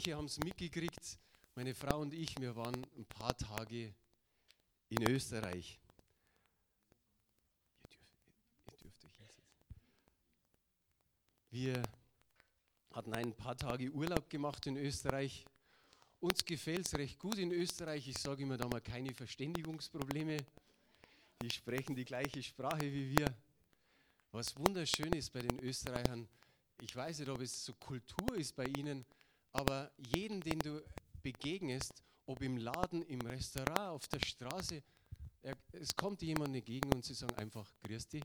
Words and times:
Manche 0.00 0.16
haben 0.16 0.24
es 0.24 0.38
mitgekriegt, 0.38 1.18
meine 1.54 1.74
Frau 1.74 2.00
und 2.00 2.14
ich, 2.14 2.34
wir 2.40 2.56
waren 2.56 2.86
ein 2.96 3.04
paar 3.04 3.36
Tage 3.36 3.92
in 4.88 5.02
Österreich. 5.10 5.78
Wir 11.50 11.82
hatten 12.94 13.12
ein 13.12 13.34
paar 13.34 13.58
Tage 13.58 13.90
Urlaub 13.90 14.30
gemacht 14.30 14.66
in 14.66 14.78
Österreich. 14.78 15.44
Uns 16.20 16.46
gefällt 16.46 16.86
es 16.86 16.94
recht 16.94 17.18
gut 17.18 17.36
in 17.36 17.52
Österreich. 17.52 18.08
Ich 18.08 18.16
sage 18.16 18.44
immer, 18.44 18.56
da 18.56 18.64
haben 18.64 18.72
wir 18.72 18.80
keine 18.80 19.12
Verständigungsprobleme. 19.12 20.38
Die 21.42 21.50
sprechen 21.50 21.94
die 21.94 22.06
gleiche 22.06 22.42
Sprache 22.42 22.90
wie 22.90 23.18
wir. 23.18 23.34
Was 24.32 24.56
wunderschön 24.56 25.12
ist 25.12 25.30
bei 25.30 25.42
den 25.42 25.62
Österreichern, 25.62 26.26
ich 26.80 26.96
weiß 26.96 27.18
nicht, 27.18 27.28
ob 27.28 27.42
es 27.42 27.66
so 27.66 27.74
Kultur 27.74 28.34
ist 28.36 28.56
bei 28.56 28.64
ihnen, 28.64 29.04
aber 29.52 29.90
jeden, 29.96 30.40
den 30.40 30.58
du 30.58 30.82
begegnest, 31.22 32.02
ob 32.26 32.40
im 32.42 32.56
Laden, 32.56 33.02
im 33.02 33.20
Restaurant, 33.22 33.90
auf 33.90 34.06
der 34.08 34.20
Straße, 34.20 34.82
er, 35.42 35.56
es 35.72 35.94
kommt 35.94 36.22
jemand 36.22 36.54
entgegen 36.54 36.92
und 36.92 37.04
sie 37.04 37.14
sagen 37.14 37.34
einfach 37.36 37.66
Grüß 37.82 38.08
dich 38.08 38.22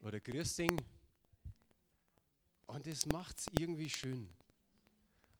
oder 0.00 0.20
Grüß 0.20 0.56
Ding. 0.56 0.80
Und 2.66 2.86
das 2.86 3.06
macht 3.06 3.38
es 3.38 3.46
irgendwie 3.58 3.90
schön. 3.90 4.28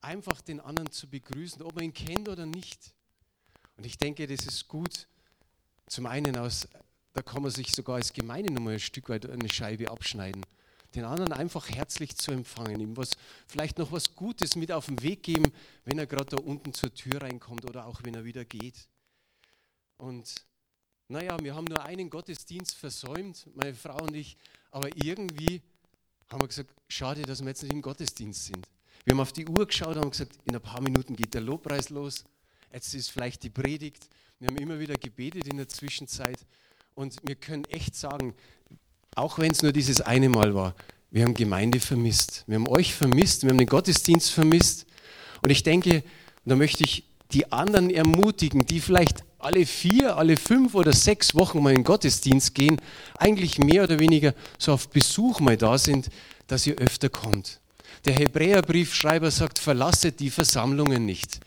Einfach 0.00 0.40
den 0.40 0.60
anderen 0.60 0.90
zu 0.90 1.08
begrüßen, 1.08 1.62
ob 1.62 1.74
man 1.74 1.84
ihn 1.84 1.94
kennt 1.94 2.28
oder 2.28 2.46
nicht. 2.46 2.94
Und 3.76 3.86
ich 3.86 3.96
denke, 3.96 4.26
das 4.26 4.46
ist 4.46 4.68
gut. 4.68 5.06
Zum 5.86 6.06
einen 6.06 6.36
aus, 6.36 6.68
da 7.12 7.22
kann 7.22 7.42
man 7.42 7.50
sich 7.50 7.72
sogar 7.72 7.96
als 7.96 8.12
Gemeinde 8.12 8.52
nochmal 8.52 8.74
ein 8.74 8.80
Stück 8.80 9.08
weit 9.08 9.28
eine 9.28 9.48
Scheibe 9.48 9.90
abschneiden 9.90 10.44
den 10.94 11.04
anderen 11.04 11.32
einfach 11.32 11.68
herzlich 11.68 12.16
zu 12.16 12.32
empfangen, 12.32 12.80
ihm 12.80 12.96
was, 12.96 13.10
vielleicht 13.46 13.78
noch 13.78 13.92
was 13.92 14.14
Gutes 14.14 14.56
mit 14.56 14.72
auf 14.72 14.86
den 14.86 15.02
Weg 15.02 15.22
geben, 15.22 15.52
wenn 15.84 15.98
er 15.98 16.06
gerade 16.06 16.36
da 16.36 16.42
unten 16.42 16.72
zur 16.72 16.94
Tür 16.94 17.22
reinkommt 17.22 17.68
oder 17.68 17.86
auch 17.86 18.02
wenn 18.04 18.14
er 18.14 18.24
wieder 18.24 18.44
geht. 18.44 18.88
Und 19.96 20.34
naja, 21.08 21.36
wir 21.40 21.54
haben 21.54 21.66
nur 21.66 21.84
einen 21.84 22.10
Gottesdienst 22.10 22.76
versäumt, 22.76 23.46
meine 23.54 23.74
Frau 23.74 24.02
und 24.02 24.14
ich, 24.14 24.36
aber 24.70 24.88
irgendwie 24.96 25.62
haben 26.30 26.40
wir 26.40 26.48
gesagt, 26.48 26.70
schade, 26.88 27.22
dass 27.22 27.40
wir 27.40 27.48
jetzt 27.48 27.62
nicht 27.62 27.72
im 27.72 27.82
Gottesdienst 27.82 28.46
sind. 28.46 28.66
Wir 29.04 29.12
haben 29.12 29.20
auf 29.20 29.32
die 29.32 29.46
Uhr 29.46 29.66
geschaut 29.66 29.96
und 29.96 30.10
gesagt, 30.10 30.38
in 30.44 30.54
ein 30.54 30.62
paar 30.62 30.80
Minuten 30.80 31.14
geht 31.14 31.34
der 31.34 31.42
Lobpreis 31.42 31.90
los, 31.90 32.24
jetzt 32.72 32.94
ist 32.94 33.10
vielleicht 33.10 33.42
die 33.42 33.50
Predigt. 33.50 34.08
Wir 34.38 34.48
haben 34.48 34.56
immer 34.56 34.78
wieder 34.78 34.94
gebetet 34.94 35.46
in 35.46 35.58
der 35.58 35.68
Zwischenzeit 35.68 36.38
und 36.94 37.16
wir 37.26 37.34
können 37.34 37.64
echt 37.66 37.94
sagen, 37.94 38.34
auch 39.14 39.38
wenn 39.38 39.52
es 39.52 39.62
nur 39.62 39.72
dieses 39.72 40.00
eine 40.00 40.28
Mal 40.28 40.54
war. 40.54 40.74
Wir 41.10 41.24
haben 41.24 41.34
Gemeinde 41.34 41.80
vermisst. 41.80 42.44
Wir 42.46 42.56
haben 42.56 42.68
euch 42.68 42.94
vermisst. 42.94 43.42
Wir 43.42 43.50
haben 43.50 43.58
den 43.58 43.68
Gottesdienst 43.68 44.30
vermisst. 44.30 44.86
Und 45.42 45.50
ich 45.50 45.62
denke, 45.62 46.02
da 46.44 46.56
möchte 46.56 46.84
ich 46.84 47.04
die 47.32 47.52
anderen 47.52 47.90
ermutigen, 47.90 48.66
die 48.66 48.80
vielleicht 48.80 49.24
alle 49.38 49.66
vier, 49.66 50.16
alle 50.16 50.36
fünf 50.36 50.74
oder 50.74 50.92
sechs 50.92 51.34
Wochen 51.34 51.62
mal 51.62 51.70
in 51.70 51.80
den 51.80 51.84
Gottesdienst 51.84 52.54
gehen, 52.54 52.80
eigentlich 53.18 53.58
mehr 53.58 53.84
oder 53.84 53.98
weniger 53.98 54.34
so 54.58 54.72
auf 54.72 54.88
Besuch 54.88 55.40
mal 55.40 55.56
da 55.56 55.76
sind, 55.76 56.08
dass 56.46 56.66
ihr 56.66 56.76
öfter 56.76 57.08
kommt. 57.08 57.60
Der 58.06 58.14
Hebräerbriefschreiber 58.14 59.30
sagt, 59.30 59.58
verlasset 59.58 60.20
die 60.20 60.30
Versammlungen 60.30 61.04
nicht. 61.04 61.40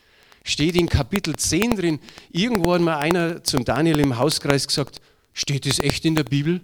Steht 0.43 0.75
in 0.75 0.87
Kapitel 0.87 1.35
10 1.35 1.75
drin, 1.75 1.99
irgendwo 2.31 2.73
hat 2.73 2.81
mal 2.81 2.97
einer 2.97 3.43
zum 3.43 3.65
Daniel 3.65 3.99
im 3.99 4.17
Hauskreis 4.17 4.67
gesagt, 4.67 5.01
steht 5.33 5.65
es 5.65 5.79
echt 5.79 6.05
in 6.05 6.15
der 6.15 6.23
Bibel? 6.23 6.61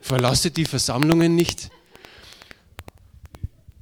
Verlasset 0.00 0.56
die 0.56 0.64
Versammlungen 0.64 1.34
nicht. 1.34 1.70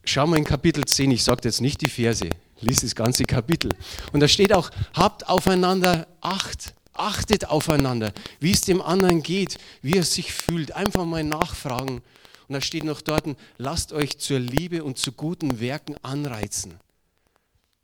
Schau 0.05 0.27
mal 0.27 0.39
in 0.39 0.45
Kapitel 0.45 0.85
10, 0.85 1.11
ich 1.11 1.25
sage 1.25 1.43
jetzt 1.45 1.61
nicht 1.61 1.81
die 1.83 1.89
Verse, 1.89 2.29
lies 2.61 2.81
das 2.81 2.95
ganze 2.95 3.25
Kapitel. 3.25 3.71
Und 4.13 4.21
da 4.21 4.29
steht 4.29 4.53
auch, 4.53 4.71
habt 4.95 5.29
aufeinander 5.29 6.07
Acht, 6.21 6.75
achtet 6.95 7.49
aufeinander, 7.49 8.13
wie 8.41 8.53
es 8.53 8.63
dem 8.63 8.81
anderen 8.81 9.23
geht, 9.23 9.59
wie 9.83 9.97
er 9.97 10.05
sich 10.05 10.33
fühlt. 10.33 10.73
Einfach 10.73 11.05
mal 11.05 11.25
nachfragen. 11.25 12.03
Und 12.49 12.55
da 12.55 12.61
steht 12.61 12.85
noch 12.85 13.03
dort, 13.03 13.25
lasst 13.59 13.93
euch 13.93 14.19
zur 14.19 14.39
Liebe 14.39 14.83
und 14.83 14.99
zu 14.99 15.13
guten 15.13 15.61
Werken 15.61 15.97
anreizen. 16.03 16.81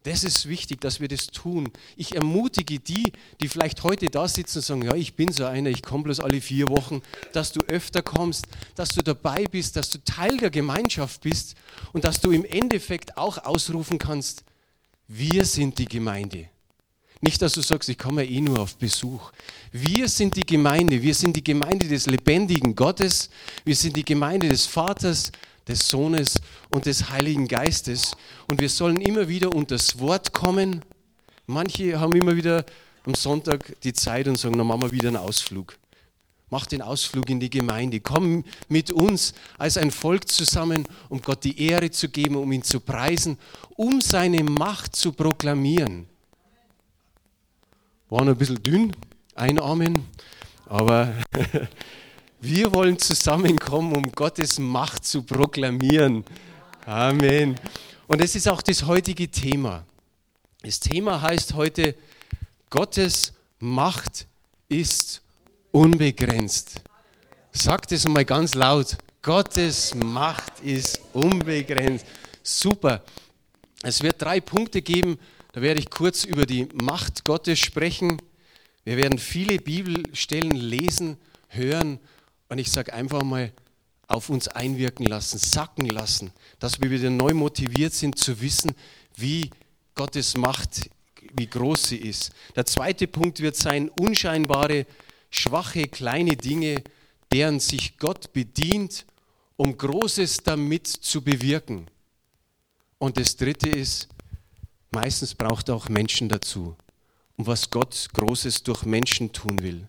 Das 0.04 0.22
ist 0.22 0.50
wichtig, 0.50 0.82
dass 0.82 1.00
wir 1.00 1.08
das 1.08 1.28
tun. 1.28 1.70
Ich 1.96 2.14
ermutige 2.14 2.78
die, 2.78 3.10
die 3.40 3.48
vielleicht 3.48 3.82
heute 3.84 4.10
da 4.10 4.28
sitzen 4.28 4.58
und 4.58 4.64
sagen, 4.64 4.82
ja, 4.82 4.94
ich 4.94 5.14
bin 5.14 5.32
so 5.32 5.46
einer, 5.46 5.70
ich 5.70 5.82
komme 5.82 6.04
bloß 6.04 6.20
alle 6.20 6.42
vier 6.42 6.68
Wochen, 6.68 7.00
dass 7.32 7.52
du 7.52 7.60
öfter 7.68 8.02
kommst, 8.02 8.46
dass 8.74 8.90
du 8.90 9.02
dabei 9.02 9.46
bist, 9.46 9.76
dass 9.76 9.88
du 9.88 10.04
Teil 10.04 10.36
der 10.36 10.50
Gemeinschaft 10.50 11.22
bist 11.22 11.54
und 11.94 12.04
dass 12.04 12.20
du 12.20 12.32
im 12.32 12.44
Endeffekt 12.44 13.16
auch 13.16 13.38
ausrufen 13.46 13.96
kannst, 13.96 14.44
wir 15.08 15.46
sind 15.46 15.78
die 15.78 15.86
Gemeinde. 15.86 16.50
Nicht, 17.22 17.40
dass 17.40 17.54
du 17.54 17.62
sagst, 17.62 17.88
ich 17.88 17.96
komme 17.96 18.26
eh 18.26 18.42
nur 18.42 18.58
auf 18.58 18.76
Besuch. 18.76 19.32
Wir 19.72 20.10
sind 20.10 20.36
die 20.36 20.44
Gemeinde, 20.44 21.00
wir 21.00 21.14
sind 21.14 21.34
die 21.34 21.44
Gemeinde 21.44 21.88
des 21.88 22.04
lebendigen 22.04 22.74
Gottes, 22.74 23.30
wir 23.64 23.74
sind 23.74 23.96
die 23.96 24.04
Gemeinde 24.04 24.50
des 24.50 24.66
Vaters, 24.66 25.32
des 25.68 25.88
Sohnes 25.88 26.40
und 26.70 26.86
des 26.86 27.10
Heiligen 27.10 27.48
Geistes. 27.48 28.16
Und 28.48 28.60
wir 28.60 28.68
sollen 28.68 29.00
immer 29.00 29.28
wieder 29.28 29.54
unter 29.54 29.76
das 29.76 29.98
Wort 29.98 30.32
kommen. 30.32 30.84
Manche 31.46 31.98
haben 31.98 32.14
immer 32.14 32.36
wieder 32.36 32.64
am 33.04 33.14
Sonntag 33.14 33.80
die 33.82 33.92
Zeit 33.92 34.28
und 34.28 34.38
sagen, 34.38 34.56
dann 34.56 34.66
machen 34.66 34.82
wir 34.82 34.92
wieder 34.92 35.08
einen 35.08 35.16
Ausflug. 35.16 35.76
Mach 36.50 36.66
den 36.66 36.82
Ausflug 36.82 37.28
in 37.30 37.40
die 37.40 37.50
Gemeinde. 37.50 38.00
Komm 38.00 38.44
mit 38.68 38.90
uns 38.90 39.34
als 39.58 39.76
ein 39.76 39.90
Volk 39.90 40.28
zusammen, 40.28 40.86
um 41.08 41.20
Gott 41.20 41.42
die 41.44 41.60
Ehre 41.60 41.90
zu 41.90 42.08
geben, 42.08 42.36
um 42.36 42.52
ihn 42.52 42.62
zu 42.62 42.80
preisen, 42.80 43.38
um 43.76 44.00
seine 44.00 44.44
Macht 44.44 44.94
zu 44.94 45.12
proklamieren. 45.12 46.06
War 48.08 48.24
noch 48.24 48.32
ein 48.32 48.38
bisschen 48.38 48.62
dünn, 48.62 48.94
einarmen, 49.34 50.04
aber 50.66 51.14
Wir 52.46 52.74
wollen 52.74 52.98
zusammenkommen, 52.98 53.96
um 53.96 54.12
Gottes 54.12 54.58
Macht 54.58 55.06
zu 55.06 55.22
proklamieren. 55.22 56.26
Amen. 56.84 57.58
Und 58.06 58.20
es 58.20 58.36
ist 58.36 58.46
auch 58.48 58.60
das 58.60 58.84
heutige 58.84 59.30
Thema. 59.30 59.86
Das 60.60 60.78
Thema 60.78 61.22
heißt 61.22 61.54
heute, 61.54 61.94
Gottes 62.68 63.32
Macht 63.60 64.26
ist 64.68 65.22
unbegrenzt. 65.72 66.82
Sagt 67.50 67.92
es 67.92 68.06
mal 68.06 68.26
ganz 68.26 68.52
laut. 68.52 68.98
Gottes 69.22 69.94
Macht 69.94 70.60
ist 70.60 71.00
unbegrenzt. 71.14 72.04
Super. 72.42 73.04
Es 73.82 74.02
wird 74.02 74.20
drei 74.20 74.42
Punkte 74.42 74.82
geben. 74.82 75.18
Da 75.52 75.62
werde 75.62 75.80
ich 75.80 75.88
kurz 75.88 76.24
über 76.24 76.44
die 76.44 76.68
Macht 76.74 77.24
Gottes 77.24 77.58
sprechen. 77.58 78.20
Wir 78.84 78.98
werden 78.98 79.18
viele 79.18 79.56
Bibelstellen 79.56 80.50
lesen, 80.50 81.16
hören 81.48 82.00
und 82.54 82.60
ich 82.60 82.70
sage 82.70 82.94
einfach 82.94 83.24
mal, 83.24 83.52
auf 84.06 84.30
uns 84.30 84.46
einwirken 84.46 85.06
lassen, 85.06 85.38
sacken 85.38 85.86
lassen, 85.86 86.30
dass 86.60 86.80
wir 86.80 86.88
wieder 86.88 87.10
neu 87.10 87.34
motiviert 87.34 87.92
sind 87.92 88.16
zu 88.16 88.40
wissen, 88.40 88.76
wie 89.16 89.50
Gottes 89.96 90.36
Macht, 90.36 90.88
wie 91.32 91.48
groß 91.48 91.88
sie 91.88 91.96
ist. 91.96 92.30
Der 92.54 92.64
zweite 92.64 93.08
Punkt 93.08 93.40
wird 93.40 93.56
sein, 93.56 93.88
unscheinbare, 93.88 94.86
schwache, 95.30 95.88
kleine 95.88 96.36
Dinge, 96.36 96.84
deren 97.32 97.58
sich 97.58 97.98
Gott 97.98 98.32
bedient, 98.32 99.04
um 99.56 99.76
Großes 99.76 100.36
damit 100.44 100.86
zu 100.86 101.22
bewirken. 101.22 101.88
Und 102.98 103.18
das 103.18 103.34
dritte 103.34 103.68
ist, 103.68 104.06
meistens 104.92 105.34
braucht 105.34 105.70
er 105.70 105.74
auch 105.74 105.88
Menschen 105.88 106.28
dazu, 106.28 106.76
um 107.36 107.48
was 107.48 107.68
Gott 107.68 108.10
Großes 108.12 108.62
durch 108.62 108.84
Menschen 108.84 109.32
tun 109.32 109.60
will. 109.60 109.88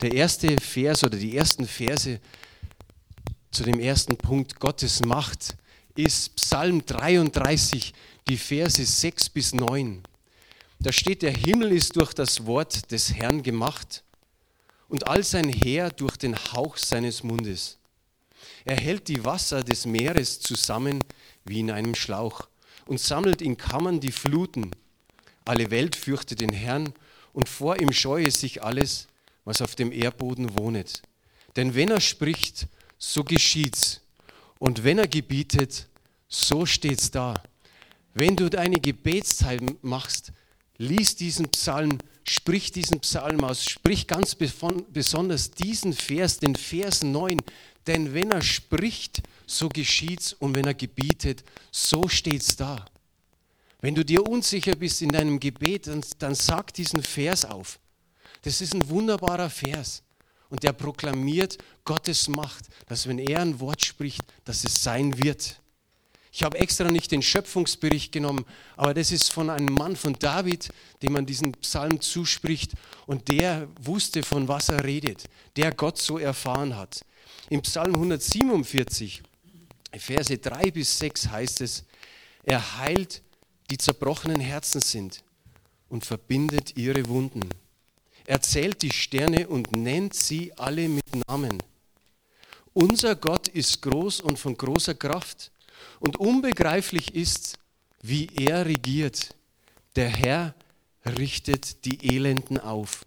Der 0.00 0.12
erste 0.12 0.56
Vers 0.60 1.04
oder 1.04 1.16
die 1.16 1.36
ersten 1.36 1.66
Verse 1.66 2.20
zu 3.50 3.62
dem 3.62 3.78
ersten 3.78 4.16
Punkt 4.16 4.58
Gottes 4.58 5.04
Macht 5.04 5.56
ist 5.96 6.34
Psalm 6.36 6.84
33, 6.84 7.94
die 8.28 8.36
Verse 8.36 8.84
6 8.84 9.28
bis 9.28 9.54
9. 9.54 10.02
Da 10.80 10.92
steht, 10.92 11.22
der 11.22 11.32
Himmel 11.32 11.72
ist 11.72 11.96
durch 11.96 12.12
das 12.12 12.46
Wort 12.46 12.90
des 12.90 13.14
Herrn 13.14 13.42
gemacht 13.42 14.02
und 14.88 15.06
all 15.06 15.22
sein 15.22 15.48
Heer 15.48 15.90
durch 15.90 16.16
den 16.16 16.36
Hauch 16.36 16.76
seines 16.76 17.22
Mundes. 17.22 17.78
Er 18.64 18.76
hält 18.76 19.08
die 19.08 19.24
Wasser 19.24 19.62
des 19.62 19.86
Meeres 19.86 20.40
zusammen 20.40 21.02
wie 21.44 21.60
in 21.60 21.70
einem 21.70 21.94
Schlauch 21.94 22.48
und 22.86 23.00
sammelt 23.00 23.40
in 23.40 23.56
Kammern 23.56 24.00
die 24.00 24.12
Fluten. 24.12 24.70
Alle 25.44 25.70
Welt 25.70 25.96
fürchtet 25.96 26.40
den 26.40 26.52
Herrn 26.52 26.92
und 27.32 27.48
vor 27.48 27.80
ihm 27.80 27.92
scheue 27.92 28.30
sich 28.30 28.62
alles, 28.62 29.08
was 29.44 29.60
auf 29.60 29.74
dem 29.74 29.92
Erdboden 29.92 30.58
wohnet. 30.58 31.02
Denn 31.56 31.74
wenn 31.74 31.90
er 31.90 32.00
spricht, 32.00 32.66
so 32.98 33.24
geschieht's. 33.24 34.00
Und 34.58 34.84
wenn 34.84 34.98
er 34.98 35.08
gebietet, 35.08 35.86
so 36.28 36.66
steht's 36.66 37.10
da. 37.10 37.34
Wenn 38.14 38.36
du 38.36 38.48
deine 38.48 38.80
Gebetszeit 38.80 39.60
machst, 39.82 40.32
lies 40.78 41.16
diesen 41.16 41.48
Psalm, 41.50 41.98
sprich 42.24 42.72
diesen 42.72 43.00
Psalm 43.00 43.44
aus, 43.44 43.64
sprich 43.64 44.06
ganz 44.06 44.34
besonders 44.34 45.50
diesen 45.50 45.92
Vers, 45.92 46.38
den 46.38 46.56
Vers 46.56 47.02
9. 47.02 47.38
Denn 47.86 48.14
wenn 48.14 48.30
er 48.30 48.42
spricht, 48.42 49.22
so 49.46 49.68
geschieht's. 49.68 50.32
Und 50.32 50.54
wenn 50.54 50.64
er 50.64 50.74
gebietet, 50.74 51.44
so 51.70 52.08
steht's 52.08 52.56
da. 52.56 52.86
Wenn 53.80 53.94
du 53.94 54.04
dir 54.04 54.26
unsicher 54.26 54.76
bist 54.76 55.02
in 55.02 55.10
deinem 55.10 55.38
Gebet, 55.38 55.88
dann, 55.88 56.02
dann 56.18 56.34
sag 56.34 56.72
diesen 56.72 57.02
Vers 57.02 57.44
auf. 57.44 57.78
Das 58.44 58.60
ist 58.60 58.74
ein 58.74 58.88
wunderbarer 58.88 59.50
Vers. 59.50 60.02
Und 60.50 60.62
der 60.62 60.72
proklamiert 60.72 61.58
Gottes 61.84 62.28
Macht, 62.28 62.66
dass 62.86 63.08
wenn 63.08 63.18
er 63.18 63.40
ein 63.40 63.58
Wort 63.58 63.84
spricht, 63.84 64.22
dass 64.44 64.64
es 64.64 64.82
sein 64.82 65.18
wird. 65.18 65.60
Ich 66.30 66.42
habe 66.42 66.58
extra 66.58 66.90
nicht 66.90 67.10
den 67.10 67.22
Schöpfungsbericht 67.22 68.12
genommen, 68.12 68.44
aber 68.76 68.92
das 68.92 69.12
ist 69.12 69.32
von 69.32 69.50
einem 69.50 69.72
Mann 69.72 69.96
von 69.96 70.14
David, 70.14 70.68
dem 71.00 71.12
man 71.12 71.26
diesen 71.26 71.52
Psalm 71.52 72.00
zuspricht 72.00 72.72
und 73.06 73.28
der 73.28 73.68
wusste, 73.80 74.22
von 74.22 74.46
was 74.46 74.68
er 74.68 74.84
redet, 74.84 75.24
der 75.56 75.72
Gott 75.72 75.98
so 75.98 76.18
erfahren 76.18 76.76
hat. 76.76 77.04
Im 77.50 77.62
Psalm 77.62 77.94
147, 77.94 79.22
Verse 79.96 80.36
3 80.36 80.70
bis 80.70 80.98
6 80.98 81.28
heißt 81.28 81.60
es, 81.62 81.84
er 82.42 82.78
heilt 82.78 83.22
die 83.70 83.78
zerbrochenen 83.78 84.40
Herzen 84.40 84.80
sind 84.80 85.22
und 85.88 86.04
verbindet 86.04 86.76
ihre 86.76 87.08
Wunden. 87.08 87.48
Er 88.26 88.40
zählt 88.40 88.82
die 88.82 88.92
Sterne 88.92 89.48
und 89.48 89.72
nennt 89.72 90.14
sie 90.14 90.52
alle 90.56 90.88
mit 90.88 91.04
Namen. 91.28 91.62
Unser 92.72 93.16
Gott 93.16 93.48
ist 93.48 93.82
groß 93.82 94.20
und 94.20 94.38
von 94.38 94.56
großer 94.56 94.94
Kraft 94.94 95.52
und 96.00 96.16
unbegreiflich 96.16 97.14
ist, 97.14 97.58
wie 98.02 98.28
er 98.34 98.66
regiert. 98.66 99.34
Der 99.96 100.08
Herr 100.08 100.54
richtet 101.04 101.84
die 101.84 102.14
Elenden 102.14 102.58
auf. 102.58 103.04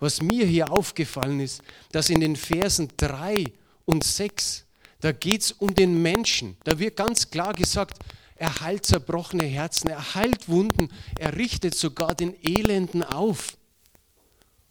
Was 0.00 0.20
mir 0.20 0.46
hier 0.46 0.70
aufgefallen 0.70 1.40
ist, 1.40 1.62
dass 1.92 2.10
in 2.10 2.20
den 2.20 2.36
Versen 2.36 2.88
3 2.96 3.44
und 3.86 4.04
6, 4.04 4.64
da 5.00 5.12
geht 5.12 5.42
es 5.42 5.52
um 5.52 5.74
den 5.74 6.02
Menschen. 6.02 6.56
Da 6.64 6.78
wird 6.78 6.96
ganz 6.96 7.30
klar 7.30 7.54
gesagt, 7.54 7.98
er 8.36 8.60
heilt 8.60 8.86
zerbrochene 8.86 9.44
Herzen, 9.44 9.88
er 9.88 10.14
heilt 10.14 10.48
Wunden, 10.48 10.90
er 11.18 11.36
richtet 11.36 11.74
sogar 11.74 12.14
den 12.14 12.36
Elenden 12.42 13.02
auf. 13.02 13.56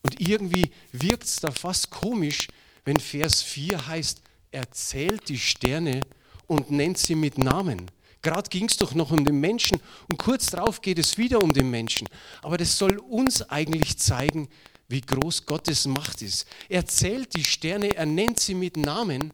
Und 0.07 0.21
irgendwie 0.21 0.71
wirkt 0.93 1.25
es 1.25 1.35
da 1.35 1.51
fast 1.51 1.89
komisch, 1.89 2.47
wenn 2.85 2.97
Vers 2.97 3.41
4 3.41 3.87
heißt, 3.87 4.21
er 4.51 4.71
zählt 4.71 5.27
die 5.27 5.37
Sterne 5.37 5.99
und 6.45 6.71
nennt 6.71 6.97
sie 6.97 7.15
mit 7.15 7.37
Namen. 7.37 7.91
Gerade 8.21 8.49
ging 8.49 8.69
es 8.69 8.77
doch 8.77 8.95
noch 8.95 9.11
um 9.11 9.25
den 9.25 9.41
Menschen 9.41 9.81
und 10.07 10.17
kurz 10.17 10.49
darauf 10.49 10.81
geht 10.81 10.97
es 10.97 11.17
wieder 11.17 11.43
um 11.43 11.51
den 11.51 11.69
Menschen. 11.69 12.07
Aber 12.41 12.57
das 12.57 12.77
soll 12.77 12.99
uns 12.99 13.41
eigentlich 13.49 13.97
zeigen, 13.97 14.47
wie 14.87 15.01
groß 15.01 15.45
Gottes 15.45 15.85
Macht 15.85 16.21
ist. 16.21 16.47
Er 16.69 16.85
zählt 16.85 17.35
die 17.35 17.43
Sterne, 17.43 17.93
er 17.93 18.05
nennt 18.05 18.39
sie 18.39 18.55
mit 18.55 18.77
Namen. 18.77 19.33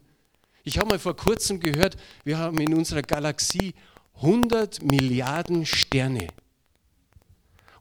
Ich 0.64 0.78
habe 0.78 0.88
mal 0.88 0.98
vor 0.98 1.14
kurzem 1.14 1.60
gehört, 1.60 1.96
wir 2.24 2.38
haben 2.38 2.58
in 2.58 2.74
unserer 2.74 3.02
Galaxie 3.02 3.74
100 4.16 4.82
Milliarden 4.82 5.66
Sterne. 5.66 6.26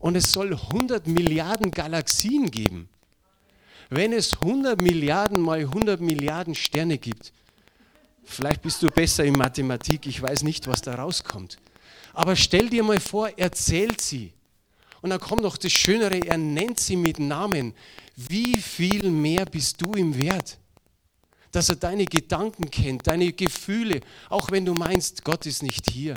Und 0.04 0.16
es 0.16 0.32
soll 0.32 0.54
100 0.54 1.08
Milliarden 1.08 1.72
Galaxien 1.72 2.52
geben. 2.52 2.90
Wenn 3.90 4.12
es 4.12 4.34
100 4.34 4.82
Milliarden 4.82 5.40
mal 5.40 5.60
100 5.60 6.02
Milliarden 6.02 6.56
Sterne 6.56 6.98
gibt, 6.98 7.32
Vielleicht 8.26 8.62
bist 8.62 8.82
du 8.82 8.90
besser 8.90 9.26
in 9.26 9.34
Mathematik, 9.34 10.08
ich 10.08 10.22
weiß 10.22 10.44
nicht, 10.44 10.68
was 10.68 10.82
da 10.82 10.96
rauskommt. 10.96 11.58
Aber 12.14 12.36
stell 12.36 12.70
dir 12.70 12.84
mal 12.84 13.00
vor, 13.00 13.30
er 13.38 13.52
zählt 13.52 14.02
sie. 14.02 14.32
Und 15.02 15.10
dann 15.10 15.20
kommt 15.20 15.42
noch 15.42 15.58
das 15.58 15.74
Schönere, 15.74 16.20
er 16.20 16.38
nennt 16.38 16.80
sie 16.80 16.96
mit 16.96 17.20
Namen. 17.20 17.74
Wie 18.16 18.58
viel 18.58 19.10
mehr 19.10 19.46
bist 19.46 19.82
du 19.82 19.94
im 19.94 20.18
Wert? 20.18 20.58
Dass 21.52 21.70
er 21.70 21.76
deine 21.76 22.06
Gedanken 22.06 22.72
kennt, 22.72 23.06
deine 23.08 23.34
Gefühle, 23.34 24.00
auch 24.30 24.50
wenn 24.52 24.66
du 24.66 24.74
meinst, 24.74 25.24
Gott 25.24 25.46
ist 25.46 25.62
nicht 25.62 25.90
hier. 25.90 26.16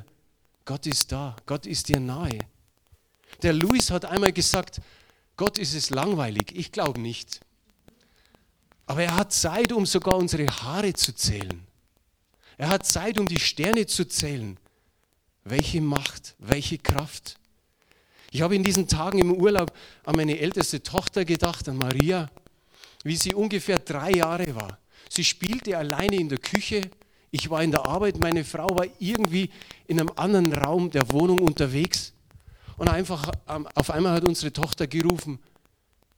Gott 0.65 0.87
ist 0.87 1.13
da, 1.13 1.37
Gott 1.47 1.67
ist 1.67 1.89
dir 1.89 2.01
nahe. 2.01 2.39
Der 3.43 3.53
Louis 3.53 3.91
hat 3.91 4.05
einmal 4.05 4.33
gesagt, 4.33 4.81
Gott 5.37 5.59
ist 5.59 5.75
es 5.75 5.91
langweilig. 5.91 6.53
Ich 6.55 6.73
glaube 6.73 7.01
nicht. 7.01 7.41
Aber 8.87 9.03
er 9.03 9.17
hat 9.17 9.33
Zeit, 9.33 9.73
um 9.73 9.85
sogar 9.85 10.17
unsere 10.17 10.47
Haare 10.47 10.93
zu 10.95 11.15
zählen. 11.15 11.67
Er 12.57 12.69
hat 12.69 12.87
Zeit, 12.87 13.19
um 13.19 13.27
die 13.27 13.39
Sterne 13.39 13.87
zu 13.87 14.07
zählen. 14.07 14.57
Welche 15.45 15.81
Macht, 15.81 16.35
welche 16.39 16.79
Kraft. 16.79 17.37
Ich 18.31 18.43
habe 18.43 18.57
in 18.57 18.65
diesen 18.65 18.89
Tagen 18.89 19.19
im 19.19 19.33
Urlaub 19.33 19.73
an 20.05 20.17
meine 20.17 20.39
älteste 20.39 20.83
Tochter 20.83 21.25
gedacht, 21.25 21.69
an 21.69 21.77
Maria, 21.77 22.31
wie 23.05 23.17
sie 23.17 23.35
ungefähr 23.35 23.79
drei 23.79 24.13
Jahre 24.13 24.55
war. 24.55 24.79
Sie 25.09 25.25
spielte 25.25 25.77
alleine 25.77 26.17
in 26.17 26.29
der 26.29 26.39
Küche. 26.39 26.83
Ich 27.31 27.51
war 27.51 27.63
in 27.63 27.71
der 27.71 27.87
Arbeit, 27.87 28.19
meine 28.19 28.45
Frau 28.45 28.69
war 28.71 28.87
irgendwie 28.99 29.51
in 29.87 30.01
einem 30.01 30.11
anderen 30.17 30.53
Raum 30.53 30.91
der 30.91 31.11
Wohnung 31.11 31.41
unterwegs. 31.41 32.13
Und 32.77 32.89
einfach 32.89 33.31
ähm, 33.49 33.67
auf 33.75 33.91
einmal 33.91 34.13
hat 34.13 34.25
unsere 34.25 34.53
Tochter 34.53 34.87
gerufen, 34.87 35.39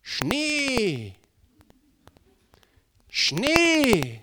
Schnee, 0.02 1.14
Schnee. 3.08 4.22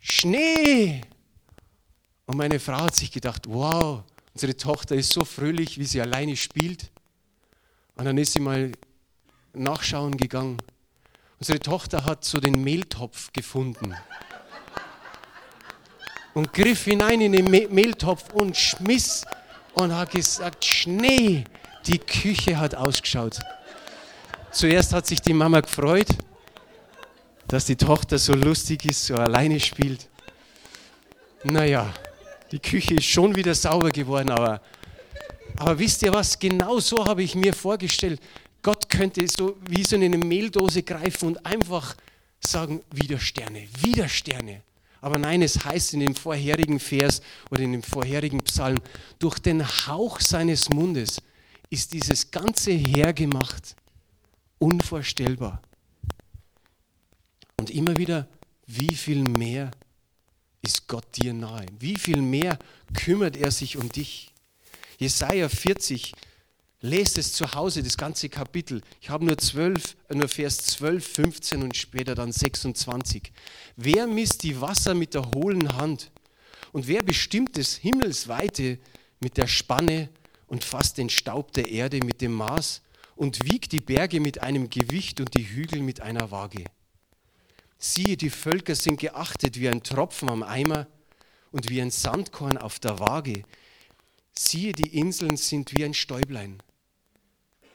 Schnee. 0.00 1.00
Und 2.26 2.36
meine 2.36 2.58
Frau 2.58 2.80
hat 2.80 2.96
sich 2.96 3.10
gedacht, 3.12 3.42
wow, 3.46 4.02
unsere 4.32 4.56
Tochter 4.56 4.94
ist 4.94 5.12
so 5.12 5.24
fröhlich, 5.24 5.78
wie 5.78 5.84
sie 5.84 6.00
alleine 6.00 6.36
spielt. 6.36 6.90
Und 7.96 8.04
dann 8.04 8.16
ist 8.16 8.32
sie 8.32 8.40
mal 8.40 8.72
nachschauen 9.52 10.16
gegangen. 10.16 10.58
Unsere 11.38 11.60
Tochter 11.60 12.04
hat 12.04 12.24
so 12.24 12.40
den 12.40 12.62
Mehltopf 12.62 13.32
gefunden 13.32 13.94
und 16.38 16.52
griff 16.52 16.84
hinein 16.84 17.20
in 17.20 17.32
den 17.32 17.50
Mehltopf 17.50 18.32
und 18.32 18.56
schmiss 18.56 19.24
und 19.78 19.94
hat 19.94 20.10
gesagt, 20.10 20.64
Schnee, 20.64 21.44
die 21.86 21.98
Küche 21.98 22.58
hat 22.58 22.74
ausgeschaut. 22.74 23.38
Zuerst 24.50 24.92
hat 24.92 25.06
sich 25.06 25.20
die 25.20 25.32
Mama 25.32 25.60
gefreut, 25.60 26.08
dass 27.46 27.66
die 27.66 27.76
Tochter 27.76 28.18
so 28.18 28.34
lustig 28.34 28.84
ist, 28.84 29.06
so 29.06 29.14
alleine 29.14 29.60
spielt. 29.60 30.08
Naja, 31.44 31.92
die 32.50 32.58
Küche 32.58 32.94
ist 32.94 33.04
schon 33.04 33.36
wieder 33.36 33.54
sauber 33.54 33.90
geworden, 33.90 34.30
aber, 34.30 34.60
aber 35.56 35.78
wisst 35.78 36.02
ihr 36.02 36.12
was? 36.12 36.38
Genau 36.38 36.80
so 36.80 37.04
habe 37.06 37.22
ich 37.22 37.34
mir 37.34 37.54
vorgestellt. 37.54 38.20
Gott 38.62 38.88
könnte 38.88 39.26
so 39.28 39.56
wie 39.68 39.84
so 39.84 39.96
in 39.96 40.04
eine 40.04 40.18
Mehldose 40.18 40.82
greifen 40.82 41.28
und 41.28 41.46
einfach 41.46 41.94
sagen, 42.40 42.82
wieder 42.90 43.18
Sterne, 43.18 43.68
wieder 43.80 44.08
Sterne. 44.08 44.62
Aber 45.00 45.18
nein, 45.18 45.42
es 45.42 45.64
heißt 45.64 45.94
in 45.94 46.00
dem 46.00 46.14
vorherigen 46.14 46.80
Vers 46.80 47.22
oder 47.50 47.62
in 47.62 47.72
dem 47.72 47.82
vorherigen 47.82 48.40
Psalm, 48.40 48.78
durch 49.18 49.38
den 49.38 49.66
Hauch 49.66 50.20
seines 50.20 50.70
Mundes 50.70 51.22
ist 51.70 51.92
dieses 51.92 52.30
ganze 52.30 52.72
Heer 52.72 53.12
gemacht. 53.12 53.76
Unvorstellbar. 54.58 55.62
Und 57.60 57.70
immer 57.70 57.96
wieder, 57.96 58.28
wie 58.66 58.94
viel 58.94 59.22
mehr 59.22 59.70
ist 60.62 60.88
Gott 60.88 61.06
dir 61.16 61.32
nahe? 61.32 61.66
Wie 61.78 61.96
viel 61.96 62.20
mehr 62.20 62.58
kümmert 62.94 63.36
er 63.36 63.50
sich 63.50 63.76
um 63.76 63.88
dich? 63.88 64.32
Jesaja 64.98 65.48
40, 65.48 66.12
lest 66.80 67.18
es 67.18 67.32
zu 67.32 67.52
Hause, 67.54 67.82
das 67.82 67.96
ganze 67.96 68.28
Kapitel. 68.28 68.82
Ich 69.00 69.10
habe 69.10 69.24
nur, 69.24 69.36
12, 69.36 69.96
nur 70.10 70.28
Vers 70.28 70.58
12, 70.58 71.06
15 71.06 71.62
und 71.62 71.76
später 71.76 72.14
dann 72.14 72.32
26. 72.32 73.32
Wer 73.76 74.06
misst 74.06 74.42
die 74.42 74.60
Wasser 74.60 74.94
mit 74.94 75.14
der 75.14 75.30
hohlen 75.34 75.76
Hand? 75.76 76.10
Und 76.72 76.86
wer 76.86 77.02
bestimmt 77.02 77.56
des 77.56 77.76
Himmels 77.76 78.28
Weite 78.28 78.78
mit 79.20 79.36
der 79.36 79.46
Spanne 79.46 80.10
und 80.46 80.64
fasst 80.64 80.98
den 80.98 81.10
Staub 81.10 81.52
der 81.52 81.68
Erde 81.68 82.00
mit 82.04 82.20
dem 82.20 82.32
Maß 82.32 82.82
und 83.16 83.44
wiegt 83.44 83.72
die 83.72 83.80
Berge 83.80 84.20
mit 84.20 84.42
einem 84.42 84.70
Gewicht 84.70 85.20
und 85.20 85.34
die 85.34 85.48
Hügel 85.48 85.82
mit 85.82 86.00
einer 86.00 86.30
Waage? 86.30 86.64
Siehe, 87.78 88.16
die 88.16 88.30
Völker 88.30 88.74
sind 88.74 89.00
geachtet 89.00 89.58
wie 89.58 89.68
ein 89.68 89.82
Tropfen 89.82 90.28
am 90.28 90.42
Eimer 90.42 90.86
und 91.52 91.70
wie 91.70 91.80
ein 91.80 91.90
Sandkorn 91.90 92.58
auf 92.58 92.78
der 92.78 92.98
Waage. 92.98 93.44
Siehe, 94.32 94.72
die 94.72 94.98
Inseln 94.98 95.36
sind 95.36 95.74
wie 95.74 95.84
ein 95.84 95.94
Stäublein. 95.94 96.62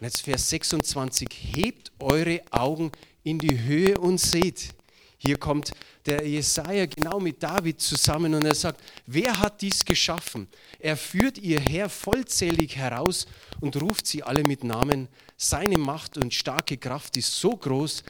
Und 0.04 0.08
jetzt 0.08 0.26
Vers 0.26 0.50
26, 0.50 1.30
hebt 1.56 1.94
eure 1.98 2.42
Augen 2.52 2.92
in 3.24 3.40
die 3.40 3.58
Höhe 3.64 3.98
und 3.98 4.20
seht. 4.20 4.76
Hier 5.18 5.38
kommt 5.38 5.72
der 6.06 6.28
Jesaja 6.28 6.88
genau 6.88 7.22
mit 7.22 7.42
David 7.42 7.80
zusammen 7.80 8.36
und 8.36 8.44
er 8.44 8.54
sagt: 8.54 8.84
Wer 9.06 9.40
hat 9.40 9.62
dies 9.62 9.86
geschaffen? 9.86 10.50
Er 10.78 10.98
führt 10.98 11.38
ihr 11.38 11.62
Herr 11.62 11.88
vollzählig 11.88 12.76
heraus 12.76 13.28
und 13.62 13.82
ruft 13.82 14.06
sie 14.06 14.24
alle 14.24 14.44
mit 14.44 14.66
Namen. 14.66 15.08
Seine 15.38 15.78
Macht 15.78 16.18
und 16.18 16.34
starke 16.34 16.76
Kraft 16.76 17.16
ist 17.16 17.40
so 17.40 17.52
groß, 17.52 18.04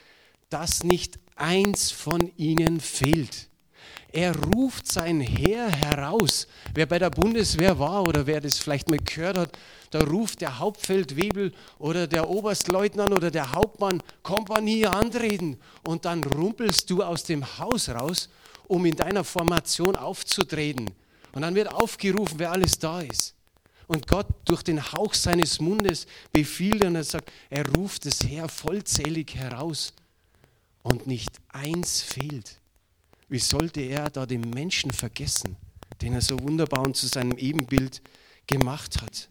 dass 0.50 0.84
nicht 0.84 1.20
eins 1.36 1.92
von 1.92 2.32
ihnen 2.38 2.80
fehlt. 2.80 3.50
Er 4.13 4.36
ruft 4.36 4.86
sein 4.91 5.22
Heer 5.22 5.67
heraus. 5.67 6.48
Wer 6.75 6.86
bei 6.86 7.00
der 7.00 7.10
Bundeswehr 7.10 7.79
war 7.79 8.03
oder 8.03 8.27
wer 8.27 8.39
das 8.41 8.60
vielleicht 8.60 8.88
mal 8.88 9.00
gehört 9.00 9.38
hat, 9.38 9.58
da 9.89 10.01
ruft 10.01 10.41
der 10.41 10.60
Hauptfeldwebel 10.60 11.51
oder 11.79 12.05
der 12.05 12.29
Oberstleutnant 12.29 13.12
oder 13.12 13.32
der 13.32 13.53
Hauptmann 13.53 14.03
Kompanie 14.22 14.86
antreten 14.86 15.58
und 15.88 16.05
dann 16.05 16.24
rumpelst 16.24 16.91
du 16.91 17.01
aus 17.01 17.24
dem 17.24 17.58
Haus 17.58 17.89
raus, 17.89 18.29
um 18.67 18.86
in 18.86 18.96
deiner 18.96 19.24
Formation 19.24 19.96
aufzutreten. 19.96 20.91
Und 21.32 21.41
dann 21.41 21.55
wird 21.55 21.74
aufgerufen, 21.74 22.38
wer 22.38 22.51
alles 22.51 22.77
da 22.77 23.01
ist. 23.01 23.34
Und 23.88 24.08
Gott 24.08 24.27
durch 24.46 24.62
den 24.62 24.91
Hauch 24.91 25.15
seines 25.15 25.60
Mundes 25.60 26.05
befiehlt 26.32 26.86
und 26.86 26.96
er 26.96 27.03
sagt, 27.03 27.32
er 27.50 27.67
ruft 27.75 28.05
es 28.05 28.24
her 28.24 28.48
vollzählig 28.48 29.34
heraus 29.34 29.91
und 30.84 31.08
nicht 31.08 31.32
eins 31.50 32.01
fehlt. 32.01 32.60
Wie 33.34 33.40
sollte 33.40 33.82
er 33.82 34.12
da 34.12 34.28
den 34.28 34.48
Menschen 34.52 34.92
vergessen, 34.92 35.58
den 36.04 36.13
er 36.13 36.22
so 36.22 36.40
wunderbar 36.40 36.84
und 36.84 36.96
zu 36.96 37.08
seinem 37.08 37.36
Ebenbild 37.40 38.00
gemacht 38.46 39.02
hat? 39.02 39.28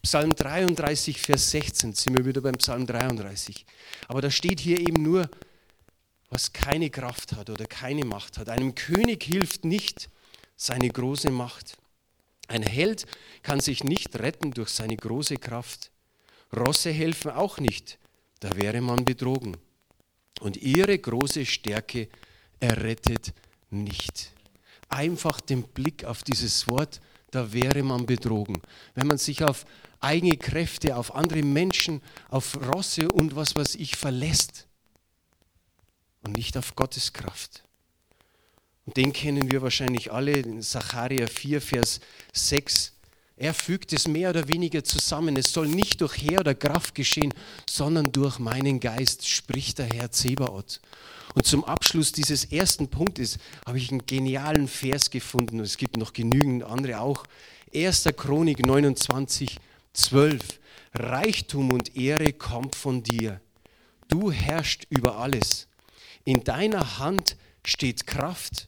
Psalm 0.00 0.34
33, 0.34 1.20
Vers 1.20 1.50
16, 1.50 1.92
sind 1.92 2.16
wir 2.16 2.24
wieder 2.24 2.40
beim 2.40 2.54
Psalm 2.54 2.86
33. 2.86 3.66
Aber 4.08 4.22
da 4.22 4.30
steht 4.30 4.60
hier 4.60 4.80
eben 4.80 5.02
nur, 5.02 5.28
was 6.30 6.54
keine 6.54 6.88
Kraft 6.88 7.34
hat 7.34 7.50
oder 7.50 7.66
keine 7.66 8.06
Macht 8.06 8.38
hat. 8.38 8.48
Einem 8.48 8.74
König 8.74 9.24
hilft 9.24 9.66
nicht 9.66 10.08
seine 10.56 10.88
große 10.88 11.30
Macht. 11.30 11.76
Ein 12.48 12.62
Held 12.62 13.04
kann 13.42 13.60
sich 13.60 13.84
nicht 13.84 14.18
retten 14.18 14.52
durch 14.52 14.70
seine 14.70 14.96
große 14.96 15.36
Kraft. 15.36 15.90
Rosse 16.56 16.92
helfen 16.92 17.32
auch 17.32 17.58
nicht, 17.58 17.98
da 18.38 18.56
wäre 18.56 18.80
man 18.80 19.04
betrogen. 19.04 19.58
Und 20.40 20.56
ihre 20.56 20.98
große 20.98 21.44
Stärke 21.44 22.08
errettet 22.60 23.32
nicht. 23.70 24.32
Einfach 24.88 25.40
den 25.40 25.62
Blick 25.62 26.04
auf 26.04 26.22
dieses 26.22 26.68
Wort, 26.68 27.00
da 27.30 27.52
wäre 27.52 27.82
man 27.82 28.06
betrogen. 28.06 28.60
Wenn 28.94 29.06
man 29.06 29.18
sich 29.18 29.42
auf 29.44 29.64
eigene 30.00 30.36
Kräfte, 30.36 30.96
auf 30.96 31.14
andere 31.14 31.42
Menschen, 31.42 32.02
auf 32.28 32.56
Rosse 32.56 33.10
und 33.10 33.36
was 33.36 33.54
weiß 33.54 33.76
ich 33.76 33.96
verlässt 33.96 34.66
und 36.22 36.36
nicht 36.36 36.56
auf 36.56 36.74
Gottes 36.74 37.12
Kraft. 37.12 37.62
Und 38.86 38.96
den 38.96 39.12
kennen 39.12 39.52
wir 39.52 39.62
wahrscheinlich 39.62 40.10
alle, 40.10 40.32
in 40.32 40.62
Sacharja 40.62 41.26
4, 41.26 41.60
Vers 41.60 42.00
6. 42.32 42.94
Er 43.40 43.54
fügt 43.54 43.94
es 43.94 44.06
mehr 44.06 44.28
oder 44.28 44.48
weniger 44.48 44.84
zusammen. 44.84 45.34
Es 45.38 45.54
soll 45.54 45.66
nicht 45.66 46.02
durch 46.02 46.18
Heer 46.18 46.40
oder 46.40 46.54
Kraft 46.54 46.94
geschehen, 46.94 47.32
sondern 47.66 48.12
durch 48.12 48.38
meinen 48.38 48.80
Geist, 48.80 49.26
spricht 49.26 49.78
der 49.78 49.86
Herr 49.86 50.10
Zebaoth. 50.10 50.82
Und 51.34 51.46
zum 51.46 51.64
Abschluss 51.64 52.12
dieses 52.12 52.44
ersten 52.44 52.88
Punktes 52.88 53.38
habe 53.64 53.78
ich 53.78 53.90
einen 53.90 54.04
genialen 54.04 54.68
Vers 54.68 55.08
gefunden. 55.08 55.58
Und 55.58 55.64
es 55.64 55.78
gibt 55.78 55.96
noch 55.96 56.12
genügend 56.12 56.64
andere 56.64 57.00
auch. 57.00 57.24
1. 57.74 58.10
Chronik 58.14 58.66
29, 58.66 59.56
12. 59.94 60.60
Reichtum 60.92 61.72
und 61.72 61.96
Ehre 61.96 62.34
kommt 62.34 62.76
von 62.76 63.02
dir. 63.02 63.40
Du 64.08 64.30
herrschst 64.30 64.86
über 64.90 65.16
alles. 65.16 65.66
In 66.26 66.44
deiner 66.44 66.98
Hand 66.98 67.38
steht 67.64 68.06
Kraft 68.06 68.66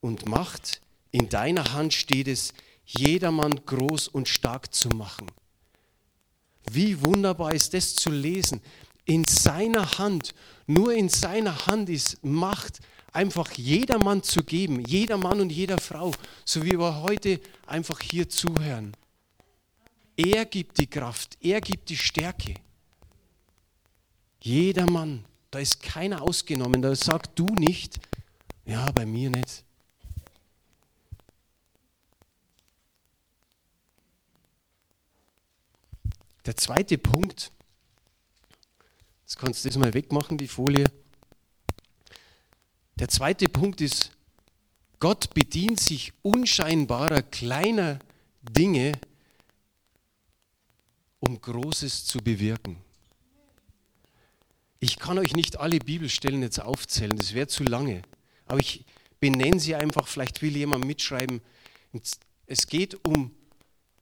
und 0.00 0.26
Macht. 0.26 0.80
In 1.10 1.28
deiner 1.28 1.74
Hand 1.74 1.92
steht 1.92 2.28
es, 2.28 2.54
jedermann 2.86 3.60
groß 3.66 4.08
und 4.08 4.28
stark 4.28 4.72
zu 4.72 4.88
machen. 4.88 5.26
Wie 6.70 7.04
wunderbar 7.04 7.52
ist 7.52 7.74
das 7.74 7.94
zu 7.94 8.10
lesen. 8.10 8.60
In 9.04 9.24
seiner 9.24 9.98
Hand, 9.98 10.34
nur 10.66 10.92
in 10.92 11.08
seiner 11.08 11.66
Hand 11.66 11.88
ist 11.88 12.24
Macht, 12.24 12.80
einfach 13.12 13.52
jedermann 13.52 14.22
zu 14.22 14.42
geben, 14.42 14.84
jeder 14.86 15.16
Mann 15.16 15.40
und 15.40 15.50
jeder 15.50 15.78
Frau, 15.78 16.12
so 16.44 16.62
wie 16.64 16.78
wir 16.78 17.02
heute 17.02 17.40
einfach 17.66 18.00
hier 18.00 18.28
zuhören. 18.28 18.92
Er 20.16 20.44
gibt 20.44 20.78
die 20.78 20.86
Kraft, 20.86 21.36
er 21.40 21.60
gibt 21.60 21.88
die 21.88 21.96
Stärke. 21.96 22.54
Jeder 24.40 24.86
Mann, 24.86 25.24
da 25.50 25.58
ist 25.58 25.82
keiner 25.82 26.22
ausgenommen, 26.22 26.82
da 26.82 26.94
sagt 26.94 27.38
du 27.38 27.46
nicht, 27.46 27.98
ja, 28.64 28.90
bei 28.92 29.06
mir 29.06 29.30
nicht. 29.30 29.65
Der 36.46 36.56
zweite 36.56 36.96
Punkt, 36.96 37.50
jetzt 39.22 39.36
kannst 39.36 39.64
du 39.64 39.68
das 39.68 39.76
mal 39.76 39.92
wegmachen, 39.94 40.38
die 40.38 40.46
Folie. 40.46 40.84
Der 42.94 43.08
zweite 43.08 43.48
Punkt 43.48 43.80
ist, 43.80 44.12
Gott 45.00 45.34
bedient 45.34 45.80
sich 45.80 46.12
unscheinbarer 46.22 47.22
kleiner 47.22 47.98
Dinge, 48.42 48.92
um 51.18 51.40
Großes 51.40 52.04
zu 52.04 52.18
bewirken. 52.18 52.76
Ich 54.78 55.00
kann 55.00 55.18
euch 55.18 55.34
nicht 55.34 55.58
alle 55.58 55.80
Bibelstellen 55.80 56.42
jetzt 56.42 56.60
aufzählen, 56.60 57.16
das 57.16 57.34
wäre 57.34 57.48
zu 57.48 57.64
lange. 57.64 58.02
Aber 58.46 58.60
ich 58.60 58.84
benenne 59.18 59.58
sie 59.58 59.74
einfach, 59.74 60.06
vielleicht 60.06 60.42
will 60.42 60.56
jemand 60.56 60.84
mitschreiben. 60.84 61.40
Es 62.46 62.68
geht 62.68 63.04
um 63.04 63.34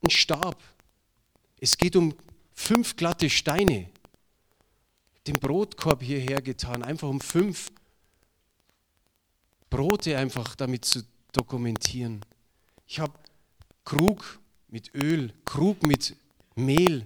einen 0.02 0.10
Stab. 0.10 0.62
Es 1.58 1.78
geht 1.78 1.96
um 1.96 2.14
fünf 2.54 2.96
glatte 2.96 3.28
Steine. 3.28 3.88
Den 5.26 5.36
Brotkorb 5.36 6.02
hierher 6.02 6.40
getan, 6.42 6.82
einfach 6.82 7.08
um 7.08 7.20
fünf 7.20 7.70
Brote 9.70 10.16
einfach 10.16 10.54
damit 10.54 10.84
zu 10.84 11.02
dokumentieren. 11.32 12.20
Ich 12.86 13.00
habe 13.00 13.14
Krug 13.84 14.38
mit 14.68 14.94
Öl, 14.94 15.32
Krug 15.44 15.82
mit 15.82 16.16
Mehl. 16.54 17.04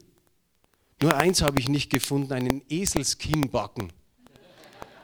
Nur 1.01 1.17
eins 1.17 1.43
habe 1.43 1.61
ich 1.61 1.69
nicht 1.69 1.91
gefunden, 1.91 2.33
einen 2.33 2.63
Eselskinnbacken. 2.69 3.93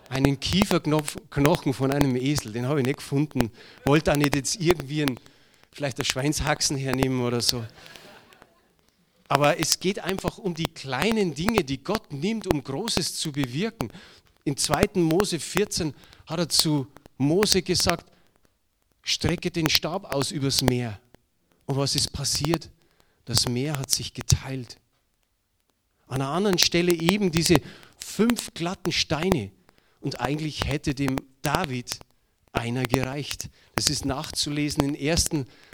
Einen 0.08 0.38
Kieferknochen 0.38 1.72
von 1.72 1.90
einem 1.90 2.16
Esel, 2.16 2.52
den 2.52 2.66
habe 2.66 2.80
ich 2.80 2.86
nicht 2.86 2.98
gefunden. 2.98 3.50
Wollte 3.84 4.12
auch 4.12 4.16
nicht 4.16 4.34
jetzt 4.34 4.56
irgendwie 4.56 5.02
ein, 5.02 5.18
vielleicht 5.72 5.98
ein 5.98 6.04
Schweinshaxen 6.04 6.76
hernehmen 6.76 7.22
oder 7.22 7.40
so. 7.40 7.64
Aber 9.34 9.58
es 9.58 9.80
geht 9.80 9.98
einfach 9.98 10.38
um 10.38 10.54
die 10.54 10.68
kleinen 10.68 11.34
Dinge, 11.34 11.64
die 11.64 11.82
Gott 11.82 12.12
nimmt, 12.12 12.46
um 12.46 12.62
Großes 12.62 13.16
zu 13.16 13.32
bewirken. 13.32 13.90
In 14.44 14.56
2. 14.56 14.90
Mose 14.94 15.40
14 15.40 15.92
hat 16.26 16.38
er 16.38 16.48
zu 16.48 16.86
Mose 17.18 17.62
gesagt, 17.62 18.06
strecke 19.02 19.50
den 19.50 19.68
Stab 19.68 20.04
aus 20.14 20.30
übers 20.30 20.62
Meer. 20.62 21.00
Und 21.66 21.76
was 21.76 21.96
ist 21.96 22.12
passiert? 22.12 22.70
Das 23.24 23.48
Meer 23.48 23.76
hat 23.76 23.90
sich 23.90 24.14
geteilt. 24.14 24.78
An 26.06 26.20
einer 26.20 26.30
anderen 26.30 26.58
Stelle 26.58 26.92
eben 26.92 27.32
diese 27.32 27.56
fünf 27.98 28.54
glatten 28.54 28.92
Steine. 28.92 29.50
Und 30.00 30.20
eigentlich 30.20 30.64
hätte 30.64 30.94
dem 30.94 31.16
David 31.42 31.98
einer 32.52 32.84
gereicht. 32.84 33.50
Das 33.74 33.90
ist 33.90 34.04
nachzulesen 34.04 34.94
in 34.94 35.10
1 35.10 35.30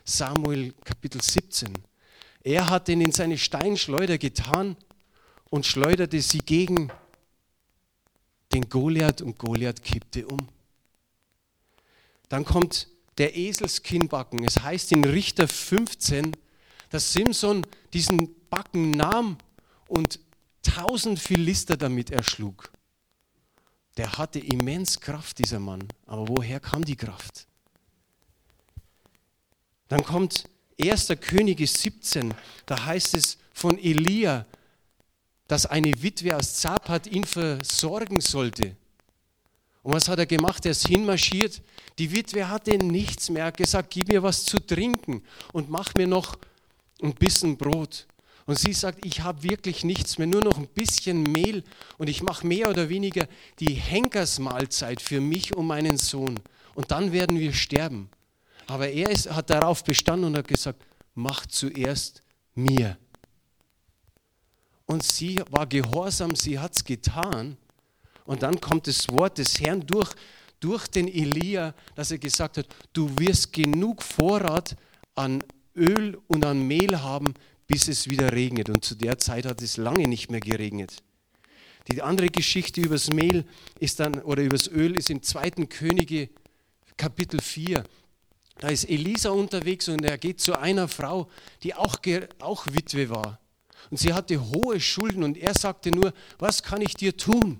Samuel 0.06 0.72
Kapitel 0.82 1.20
17. 1.20 1.89
Er 2.42 2.70
hat 2.70 2.88
den 2.88 3.00
in 3.00 3.12
seine 3.12 3.38
Steinschleuder 3.38 4.18
getan 4.18 4.76
und 5.50 5.66
schleuderte 5.66 6.20
sie 6.20 6.38
gegen 6.38 6.90
den 8.52 8.68
Goliath 8.68 9.20
und 9.20 9.38
Goliath 9.38 9.82
kippte 9.82 10.26
um. 10.26 10.48
Dann 12.28 12.44
kommt 12.44 12.88
der 13.18 13.36
Eselskinnbacken. 13.36 14.44
Es 14.44 14.62
heißt 14.62 14.92
in 14.92 15.04
Richter 15.04 15.46
15, 15.46 16.36
dass 16.88 17.12
Simson 17.12 17.66
diesen 17.92 18.34
Backen 18.48 18.96
nahm 18.96 19.36
und 19.88 20.20
tausend 20.62 21.18
Philister 21.18 21.76
damit 21.76 22.10
erschlug. 22.10 22.70
Der 23.96 24.16
hatte 24.16 24.38
immens 24.38 25.00
Kraft, 25.00 25.38
dieser 25.38 25.58
Mann. 25.58 25.86
Aber 26.06 26.28
woher 26.28 26.60
kam 26.60 26.84
die 26.84 26.96
Kraft? 26.96 27.46
Dann 29.88 30.04
kommt 30.04 30.44
1. 30.82 31.08
Könige 31.20 31.66
17, 31.66 32.32
da 32.66 32.86
heißt 32.86 33.14
es 33.14 33.38
von 33.52 33.78
Elia, 33.78 34.46
dass 35.48 35.66
eine 35.66 36.02
Witwe 36.02 36.36
aus 36.36 36.54
Zapat 36.54 37.06
ihn 37.06 37.24
versorgen 37.24 38.20
sollte. 38.20 38.76
Und 39.82 39.94
was 39.94 40.08
hat 40.08 40.18
er 40.18 40.26
gemacht? 40.26 40.64
Er 40.64 40.72
ist 40.72 40.86
hinmarschiert. 40.86 41.62
Die 41.98 42.12
Witwe 42.12 42.48
hatte 42.48 42.76
nichts 42.76 43.30
mehr. 43.30 43.42
Er 43.42 43.46
hat 43.46 43.56
gesagt, 43.56 43.90
gib 43.90 44.08
mir 44.08 44.22
was 44.22 44.44
zu 44.44 44.58
trinken 44.58 45.22
und 45.52 45.70
mach 45.70 45.94
mir 45.94 46.06
noch 46.06 46.38
ein 47.02 47.14
bisschen 47.14 47.56
Brot. 47.56 48.06
Und 48.46 48.58
sie 48.58 48.72
sagt, 48.72 49.04
ich 49.06 49.20
habe 49.20 49.42
wirklich 49.42 49.84
nichts 49.84 50.18
mehr, 50.18 50.26
nur 50.26 50.42
noch 50.42 50.58
ein 50.58 50.66
bisschen 50.66 51.22
Mehl 51.22 51.62
und 51.98 52.08
ich 52.08 52.22
mache 52.22 52.46
mehr 52.46 52.68
oder 52.68 52.88
weniger 52.88 53.26
die 53.58 53.74
Henkersmahlzeit 53.74 55.00
für 55.00 55.20
mich 55.20 55.56
und 55.56 55.66
meinen 55.66 55.96
Sohn. 55.96 56.38
Und 56.74 56.90
dann 56.90 57.12
werden 57.12 57.38
wir 57.38 57.52
sterben. 57.52 58.08
Aber 58.70 58.88
er 58.88 59.10
ist, 59.10 59.28
hat 59.28 59.50
darauf 59.50 59.82
bestanden 59.82 60.26
und 60.26 60.36
hat 60.36 60.46
gesagt, 60.46 60.80
mach 61.16 61.44
zuerst 61.46 62.22
mir. 62.54 62.96
Und 64.86 65.02
sie 65.02 65.42
war 65.50 65.66
gehorsam, 65.66 66.36
sie 66.36 66.56
hat 66.56 66.76
es 66.76 66.84
getan. 66.84 67.56
Und 68.26 68.44
dann 68.44 68.60
kommt 68.60 68.86
das 68.86 69.08
Wort 69.10 69.38
des 69.38 69.60
Herrn 69.60 69.84
durch, 69.84 70.12
durch 70.60 70.86
den 70.86 71.08
Elia, 71.08 71.74
dass 71.96 72.12
er 72.12 72.18
gesagt 72.18 72.58
hat, 72.58 72.66
du 72.92 73.10
wirst 73.18 73.52
genug 73.52 74.04
Vorrat 74.04 74.76
an 75.16 75.42
Öl 75.74 76.16
und 76.28 76.44
an 76.44 76.62
Mehl 76.62 77.02
haben, 77.02 77.34
bis 77.66 77.88
es 77.88 78.08
wieder 78.08 78.30
regnet. 78.32 78.68
Und 78.68 78.84
zu 78.84 78.94
der 78.94 79.18
Zeit 79.18 79.46
hat 79.46 79.60
es 79.62 79.78
lange 79.78 80.06
nicht 80.06 80.30
mehr 80.30 80.38
geregnet. 80.38 81.02
Die 81.90 82.02
andere 82.02 82.28
Geschichte 82.28 82.80
über 82.82 82.94
das 82.94 83.10
Mehl 83.10 83.44
ist 83.80 83.98
dann, 83.98 84.22
oder 84.22 84.44
über 84.44 84.56
das 84.56 84.68
Öl 84.68 84.94
ist 84.96 85.10
im 85.10 85.24
2. 85.24 85.66
Könige 85.66 86.28
Kapitel 86.96 87.40
4. 87.40 87.82
Da 88.60 88.68
ist 88.68 88.84
Elisa 88.84 89.30
unterwegs 89.30 89.88
und 89.88 90.04
er 90.04 90.18
geht 90.18 90.40
zu 90.40 90.56
einer 90.56 90.86
Frau, 90.86 91.30
die 91.62 91.74
auch, 91.74 91.96
auch 92.40 92.66
Witwe 92.66 93.08
war. 93.08 93.40
Und 93.90 93.96
sie 93.96 94.12
hatte 94.12 94.38
hohe 94.38 94.78
Schulden 94.78 95.24
und 95.24 95.38
er 95.38 95.54
sagte 95.54 95.90
nur, 95.90 96.12
was 96.38 96.62
kann 96.62 96.82
ich 96.82 96.94
dir 96.94 97.16
tun? 97.16 97.58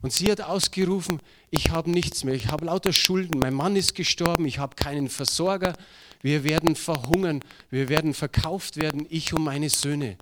Und 0.00 0.12
sie 0.12 0.30
hat 0.30 0.40
ausgerufen, 0.40 1.20
ich 1.50 1.70
habe 1.70 1.90
nichts 1.90 2.24
mehr, 2.24 2.34
ich 2.34 2.46
habe 2.46 2.64
lauter 2.64 2.94
Schulden, 2.94 3.40
mein 3.40 3.52
Mann 3.52 3.76
ist 3.76 3.94
gestorben, 3.94 4.46
ich 4.46 4.58
habe 4.58 4.74
keinen 4.74 5.10
Versorger, 5.10 5.74
wir 6.22 6.44
werden 6.44 6.74
verhungern, 6.74 7.44
wir 7.68 7.90
werden 7.90 8.14
verkauft 8.14 8.78
werden, 8.78 9.06
ich 9.10 9.34
und 9.34 9.44
meine 9.44 9.68
Söhne. 9.68 10.16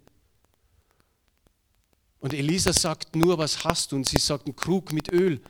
Und 2.18 2.34
Elisa 2.34 2.72
sagt 2.72 3.14
nur, 3.14 3.38
was 3.38 3.64
hast 3.64 3.92
du? 3.92 3.96
Und 3.96 4.08
sie 4.08 4.18
sagt, 4.18 4.46
einen 4.46 4.56
Krug 4.56 4.92
mit 4.92 5.12
Öl. 5.12 5.40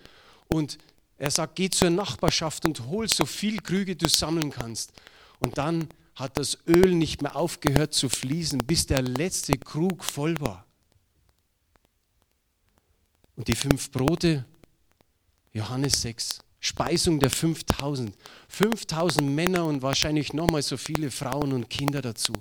Und 0.48 0.76
er 1.18 1.30
sagt, 1.30 1.56
geh 1.56 1.70
zur 1.70 1.90
Nachbarschaft 1.90 2.64
und 2.64 2.86
hol 2.86 3.08
so 3.08 3.24
viel 3.24 3.58
Krüge 3.60 3.96
du 3.96 4.08
sammeln 4.08 4.50
kannst. 4.50 4.92
Und 5.38 5.58
dann 5.58 5.88
hat 6.14 6.38
das 6.38 6.58
Öl 6.66 6.94
nicht 6.94 7.22
mehr 7.22 7.36
aufgehört 7.36 7.94
zu 7.94 8.08
fließen, 8.08 8.60
bis 8.60 8.86
der 8.86 9.02
letzte 9.02 9.52
Krug 9.58 10.04
voll 10.04 10.38
war. 10.40 10.66
Und 13.36 13.48
die 13.48 13.54
fünf 13.54 13.90
Brote, 13.90 14.46
Johannes 15.52 16.02
6, 16.02 16.40
Speisung 16.60 17.20
der 17.20 17.30
5000. 17.30 18.14
5000 18.48 19.30
Männer 19.30 19.64
und 19.66 19.82
wahrscheinlich 19.82 20.32
nochmal 20.32 20.62
so 20.62 20.76
viele 20.76 21.10
Frauen 21.10 21.52
und 21.52 21.68
Kinder 21.68 22.00
dazu. 22.02 22.32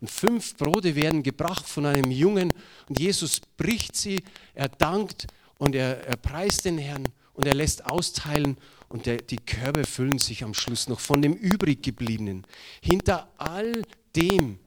Und 0.00 0.10
fünf 0.10 0.56
Brote 0.56 0.94
werden 0.94 1.22
gebracht 1.22 1.66
von 1.66 1.86
einem 1.86 2.10
Jungen 2.10 2.52
und 2.88 3.00
Jesus 3.00 3.40
bricht 3.56 3.96
sie, 3.96 4.22
er 4.54 4.68
dankt 4.68 5.26
und 5.58 5.74
er, 5.74 6.06
er 6.06 6.16
preist 6.16 6.66
den 6.66 6.76
Herrn 6.76 7.08
und 7.36 7.46
er 7.46 7.54
lässt 7.54 7.86
austeilen 7.86 8.56
und 8.88 9.06
der, 9.06 9.18
die 9.18 9.36
Körbe 9.36 9.84
füllen 9.84 10.18
sich 10.18 10.42
am 10.42 10.54
Schluss 10.54 10.88
noch 10.88 11.00
von 11.00 11.22
dem 11.22 11.34
übriggebliebenen. 11.34 12.46
Hinter 12.80 13.28
all 13.36 13.82
dem 14.14 14.58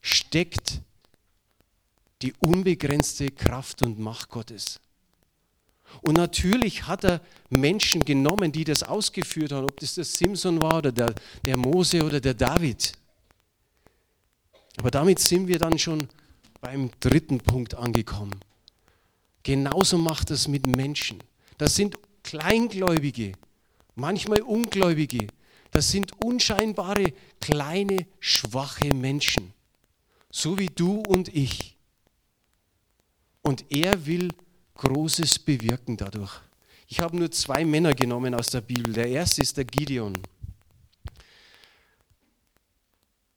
steckt 0.00 0.80
die 2.22 2.34
unbegrenzte 2.40 3.30
Kraft 3.30 3.82
und 3.82 3.98
Macht 3.98 4.28
Gottes. 4.28 4.80
Und 6.02 6.16
natürlich 6.16 6.86
hat 6.86 7.04
er 7.04 7.22
Menschen 7.48 8.04
genommen, 8.04 8.52
die 8.52 8.64
das 8.64 8.82
ausgeführt 8.82 9.52
haben, 9.52 9.64
ob 9.64 9.80
das 9.80 9.94
der 9.94 10.04
Simson 10.04 10.60
war 10.60 10.78
oder 10.78 10.92
der, 10.92 11.14
der 11.44 11.56
Mose 11.56 12.04
oder 12.04 12.20
der 12.20 12.34
David. 12.34 12.92
Aber 14.76 14.90
damit 14.90 15.18
sind 15.20 15.48
wir 15.48 15.58
dann 15.58 15.78
schon 15.78 16.08
beim 16.60 16.90
dritten 17.00 17.38
Punkt 17.38 17.74
angekommen. 17.74 18.38
Genauso 19.42 19.96
macht 19.96 20.30
es 20.30 20.46
mit 20.46 20.66
Menschen. 20.66 21.22
Das 21.58 21.74
sind 21.74 21.98
Kleingläubige, 22.22 23.32
manchmal 23.94 24.42
Ungläubige. 24.42 25.26
Das 25.70 25.90
sind 25.90 26.12
unscheinbare, 26.22 27.12
kleine, 27.40 28.06
schwache 28.20 28.94
Menschen. 28.94 29.52
So 30.30 30.58
wie 30.58 30.66
du 30.66 31.02
und 31.08 31.34
ich. 31.34 31.76
Und 33.42 33.64
er 33.70 34.06
will 34.06 34.28
Großes 34.74 35.40
bewirken 35.40 35.96
dadurch. 35.96 36.40
Ich 36.86 37.00
habe 37.00 37.16
nur 37.16 37.30
zwei 37.30 37.64
Männer 37.64 37.94
genommen 37.94 38.34
aus 38.34 38.48
der 38.48 38.60
Bibel. 38.60 38.92
Der 38.92 39.08
erste 39.08 39.42
ist 39.42 39.56
der 39.56 39.64
Gideon. 39.64 40.14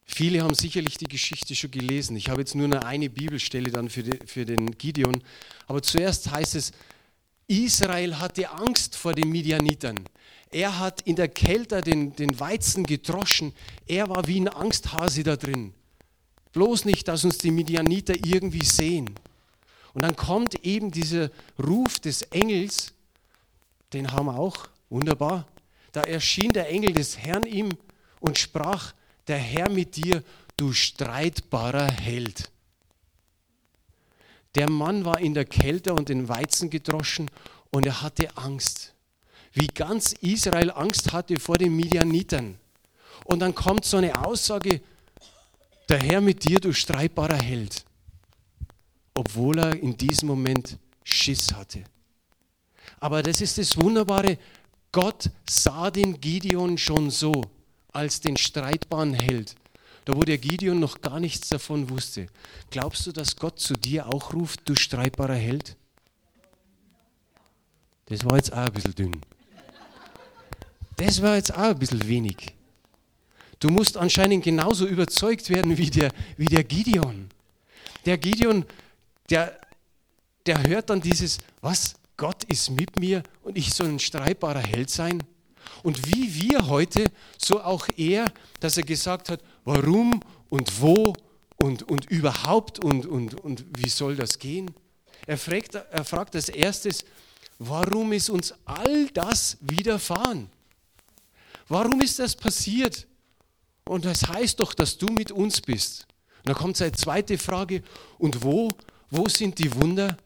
Viele 0.06 0.44
haben 0.44 0.54
sicherlich 0.54 0.98
die 0.98 1.06
Geschichte 1.06 1.56
schon 1.56 1.72
gelesen. 1.72 2.16
Ich 2.16 2.30
habe 2.30 2.42
jetzt 2.42 2.56
nur 2.56 2.86
eine 2.86 3.10
Bibelstelle 3.10 3.72
dann 3.72 3.90
für 3.90 4.46
den 4.46 4.78
Gideon. 4.78 5.24
Aber 5.68 5.82
zuerst 5.82 6.30
heißt 6.30 6.56
es, 6.56 6.72
Israel 7.52 8.18
hatte 8.18 8.50
Angst 8.50 8.96
vor 8.96 9.14
den 9.14 9.30
Midianitern. 9.30 10.00
Er 10.52 10.80
hat 10.80 11.02
in 11.02 11.18
der 11.18 11.28
Kälte 11.28 11.82
den, 11.82 12.16
den 12.16 12.40
Weizen 12.40 12.86
gedroschen. 12.86 13.54
Er 13.88 14.10
war 14.10 14.26
wie 14.28 14.40
ein 14.40 14.48
Angsthase 14.48 15.24
da 15.24 15.36
drin. 15.36 15.74
Bloß 16.54 16.86
nicht, 16.86 17.08
dass 17.08 17.26
uns 17.26 17.38
die 17.38 17.52
Midianiter 17.52 18.14
irgendwie 18.16 18.64
sehen. 18.64 19.10
Und 19.94 20.04
dann 20.04 20.16
kommt 20.16 20.66
eben 20.66 20.92
dieser 20.92 21.30
Ruf 21.62 22.00
des 22.00 22.22
Engels, 22.24 22.94
den 23.94 24.12
haben 24.12 24.28
wir 24.28 24.38
auch, 24.38 24.70
wunderbar. 24.90 25.48
Da 25.92 26.04
erschien 26.04 26.54
der 26.54 26.70
Engel 26.70 26.94
des 26.94 27.18
Herrn 27.18 27.46
ihm 27.46 27.70
und 28.22 28.38
sprach, 28.38 28.94
der 29.28 29.38
Herr 29.38 29.70
mit 29.70 29.98
dir, 29.98 30.24
du 30.56 30.72
streitbarer 30.72 31.92
Held. 31.92 32.51
Der 34.56 34.70
Mann 34.70 35.06
war 35.06 35.20
in 35.20 35.34
der 35.34 35.46
Kälte 35.46 35.94
und 35.94 36.10
den 36.10 36.28
Weizen 36.28 36.70
gedroschen 36.70 37.30
und 37.70 37.86
er 37.86 38.02
hatte 38.02 38.36
Angst. 38.36 38.94
Wie 39.54 39.68
ganz 39.68 40.14
Israel 40.14 40.72
Angst 40.72 41.14
hatte 41.14 41.40
vor 41.40 41.58
den 41.58 41.76
Midianitern. 41.76 42.58
Und 43.26 43.40
dann 43.40 43.56
kommt 43.56 43.86
so 43.86 43.98
eine 43.98 44.26
Aussage, 44.26 44.82
der 45.90 46.00
Herr 46.00 46.22
mit 46.22 46.44
dir, 46.44 46.60
du 46.60 46.74
streitbarer 46.74 47.42
Held. 47.42 47.86
Obwohl 49.14 49.60
er 49.60 49.76
in 49.76 49.98
diesem 49.98 50.28
Moment 50.28 50.78
Schiss 51.04 51.54
hatte. 51.54 51.84
Aber 53.00 53.24
das 53.24 53.42
ist 53.42 53.58
das 53.58 53.76
Wunderbare, 53.78 54.38
Gott 54.92 55.30
sah 55.50 55.92
den 55.92 56.20
Gideon 56.20 56.78
schon 56.78 57.10
so, 57.10 57.44
als 57.92 58.22
den 58.22 58.38
streitbaren 58.38 59.14
Held 59.14 59.56
da 60.06 60.16
wo 60.16 60.22
der 60.22 60.38
Gideon 60.38 60.80
noch 60.80 61.02
gar 61.02 61.20
nichts 61.20 61.50
davon 61.50 61.90
wusste. 61.90 62.28
Glaubst 62.70 63.06
du, 63.06 63.12
dass 63.12 63.36
Gott 63.36 63.60
zu 63.60 63.74
dir 63.74 64.08
auch 64.08 64.34
ruft, 64.34 64.62
du 64.66 64.76
streitbarer 64.76 65.36
Held? 65.36 65.76
Das 68.08 68.26
war 68.26 68.38
jetzt 68.38 68.52
auch 68.52 68.58
ein 68.58 68.74
bisschen 68.74 68.96
dünn. 68.96 69.22
Das 70.98 71.22
war 71.22 71.36
jetzt 71.36 71.54
auch 71.54 71.70
ein 71.70 71.80
bisschen 71.80 72.08
wenig. 72.08 72.54
Du 73.60 73.70
musst 73.70 73.96
anscheinend 73.96 74.44
genauso 74.44 74.88
überzeugt 74.88 75.50
werden 75.50 75.78
wie 75.78 75.90
der, 75.90 76.12
wie 76.36 76.48
der 76.48 76.64
Gideon. 76.64 77.30
Der 78.06 78.18
Gideon, 78.18 78.66
der, 79.30 79.60
der 80.46 80.64
hört 80.64 80.90
dann 80.90 81.00
dieses, 81.00 81.38
was, 81.62 81.96
Gott 82.18 82.44
ist 82.46 82.70
mit 82.70 83.00
mir 83.00 83.24
und 83.44 83.58
ich 83.58 83.74
soll 83.74 83.88
ein 83.88 84.00
streitbarer 84.00 84.60
Held 84.60 84.90
sein? 84.90 85.24
Und 85.84 86.08
wie 86.08 86.34
wir 86.42 86.68
heute, 86.68 87.06
so 87.38 87.62
auch 87.62 87.88
er, 87.98 88.26
dass 88.60 88.78
er 88.78 88.84
gesagt 88.84 89.30
hat, 89.30 89.42
warum 89.64 90.22
und 90.50 90.82
wo 90.82 91.14
und, 91.56 91.84
und 91.84 92.06
überhaupt 92.06 92.84
und, 92.84 93.06
und, 93.06 93.40
und 93.40 93.66
wie 93.78 93.90
soll 93.90 94.16
das 94.16 94.40
gehen? 94.40 94.72
Er 95.28 95.38
fragt, 95.38 95.76
er 95.76 96.04
fragt 96.04 96.36
als 96.36 96.50
erstes, 96.50 97.06
warum 97.60 98.12
ist 98.14 98.30
uns 98.30 98.54
all 98.66 99.08
das 99.10 99.58
widerfahren? 99.62 100.50
Warum 101.68 102.02
ist 102.02 102.20
das 102.20 102.36
passiert? 102.36 103.08
Und 103.86 104.06
das 104.06 104.28
heißt 104.28 104.60
doch, 104.60 104.74
dass 104.74 104.98
du 104.98 105.08
mit 105.08 105.32
uns 105.32 105.62
bist. 105.62 106.08
Und 106.40 106.50
dann 106.50 106.56
kommt 106.56 106.78
seine 106.78 106.92
zweite 106.94 107.38
Frage, 107.38 107.84
und 108.18 108.44
wo, 108.44 108.70
wo 109.10 109.30
sind 109.30 109.60
die 109.60 109.74
Wunder? 109.76 110.18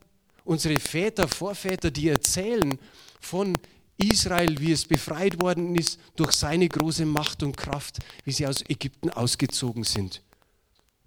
Unsere 0.46 0.80
Väter, 0.80 1.28
Vorväter, 1.28 1.92
die 1.92 2.10
erzählen 2.10 2.80
von 3.20 3.58
Israel, 3.98 4.60
wie 4.60 4.72
es 4.72 4.86
befreit 4.86 5.42
worden 5.42 5.76
ist 5.76 6.00
durch 6.16 6.34
seine 6.34 6.68
große 6.68 7.06
Macht 7.06 7.44
und 7.44 7.56
Kraft, 7.56 8.00
wie 8.24 8.32
sie 8.32 8.46
aus 8.46 8.62
Ägypten 8.68 9.10
ausgezogen 9.10 9.84
sind. 9.84 10.22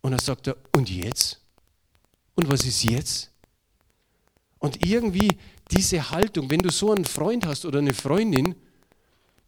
Und 0.00 0.12
dann 0.12 0.20
sagt 0.20 0.46
er, 0.46 0.56
und 0.74 0.88
jetzt? 0.90 1.40
Und 2.34 2.48
was 2.48 2.64
ist 2.64 2.84
jetzt? 2.84 3.30
Und 4.58 4.84
irgendwie 4.84 5.28
diese 5.70 6.10
Haltung, 6.10 6.50
wenn 6.50 6.60
du 6.60 6.70
so 6.70 6.92
einen 6.92 7.04
Freund 7.04 7.46
hast 7.46 7.64
oder 7.64 7.78
eine 7.78 7.94
Freundin 7.94 8.54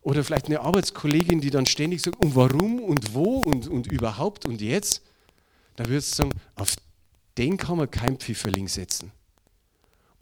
oder 0.03 0.22
vielleicht 0.24 0.46
eine 0.46 0.61
Arbeitskollegin, 0.61 1.40
die 1.40 1.50
dann 1.50 1.66
ständig 1.66 2.03
sagt, 2.03 2.22
und 2.22 2.35
warum 2.35 2.81
und 2.81 3.14
wo 3.14 3.40
und, 3.40 3.68
und 3.68 3.87
überhaupt 3.87 4.46
und 4.46 4.61
jetzt, 4.61 5.03
da 5.76 5.87
würdest 5.87 6.12
du 6.12 6.16
sagen, 6.16 6.31
auf 6.57 6.76
den 7.38 7.57
kann 7.57 7.79
man 7.79 7.90
kein 7.90 8.18
Pfifferling 8.18 8.68
setzen. 8.68 9.12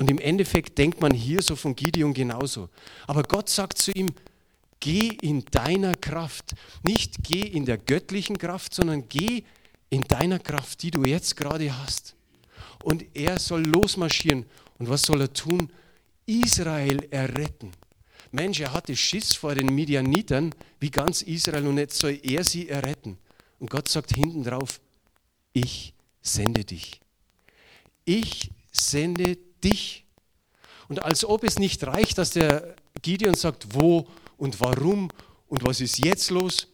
Und 0.00 0.10
im 0.10 0.18
Endeffekt 0.18 0.78
denkt 0.78 1.00
man 1.00 1.12
hier 1.12 1.42
so 1.42 1.56
von 1.56 1.74
Gideon 1.74 2.14
genauso. 2.14 2.68
Aber 3.06 3.22
Gott 3.24 3.48
sagt 3.48 3.78
zu 3.78 3.90
ihm, 3.92 4.12
geh 4.80 5.08
in 5.22 5.44
deiner 5.50 5.94
Kraft. 5.94 6.54
Nicht 6.82 7.16
geh 7.24 7.42
in 7.42 7.64
der 7.64 7.78
göttlichen 7.78 8.38
Kraft, 8.38 8.74
sondern 8.74 9.08
geh 9.08 9.42
in 9.90 10.02
deiner 10.02 10.38
Kraft, 10.38 10.82
die 10.82 10.90
du 10.90 11.04
jetzt 11.04 11.36
gerade 11.36 11.76
hast. 11.76 12.14
Und 12.84 13.04
er 13.14 13.38
soll 13.38 13.64
losmarschieren. 13.64 14.46
Und 14.78 14.88
was 14.88 15.02
soll 15.02 15.20
er 15.20 15.32
tun? 15.32 15.70
Israel 16.26 17.06
erretten. 17.10 17.72
Mensch, 18.30 18.60
er 18.60 18.72
hatte 18.72 18.94
Schiss 18.94 19.34
vor 19.34 19.54
den 19.54 19.74
Midianitern, 19.74 20.54
wie 20.78 20.90
ganz 20.90 21.22
Israel, 21.22 21.66
und 21.66 21.78
jetzt 21.78 21.98
soll 21.98 22.20
er 22.22 22.44
sie 22.44 22.68
erretten. 22.68 23.16
Und 23.58 23.70
Gott 23.70 23.88
sagt 23.88 24.14
hinten 24.14 24.44
drauf, 24.44 24.80
ich 25.52 25.94
sende 26.20 26.64
dich. 26.64 27.00
Ich 28.04 28.50
sende 28.70 29.38
dich. 29.64 30.04
Und 30.88 31.02
als 31.02 31.24
ob 31.24 31.44
es 31.44 31.58
nicht 31.58 31.86
reicht, 31.86 32.18
dass 32.18 32.30
der 32.30 32.76
Gideon 33.02 33.34
sagt, 33.34 33.74
wo 33.74 34.08
und 34.36 34.60
warum 34.60 35.10
und 35.48 35.64
was 35.64 35.80
ist 35.80 35.98
jetzt 35.98 36.30
los, 36.30 36.68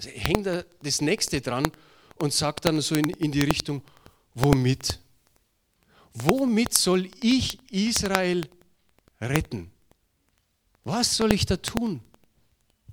hängt 0.00 0.46
er 0.46 0.66
das 0.82 1.00
nächste 1.00 1.40
dran 1.40 1.70
und 2.16 2.32
sagt 2.32 2.64
dann 2.64 2.80
so 2.80 2.94
in, 2.94 3.10
in 3.10 3.32
die 3.32 3.42
Richtung, 3.42 3.82
womit? 4.34 4.98
Womit 6.12 6.74
soll 6.74 7.10
ich 7.20 7.58
Israel 7.72 8.48
retten? 9.20 9.70
Was 10.84 11.16
soll 11.16 11.32
ich 11.32 11.46
da 11.46 11.56
tun? 11.56 12.00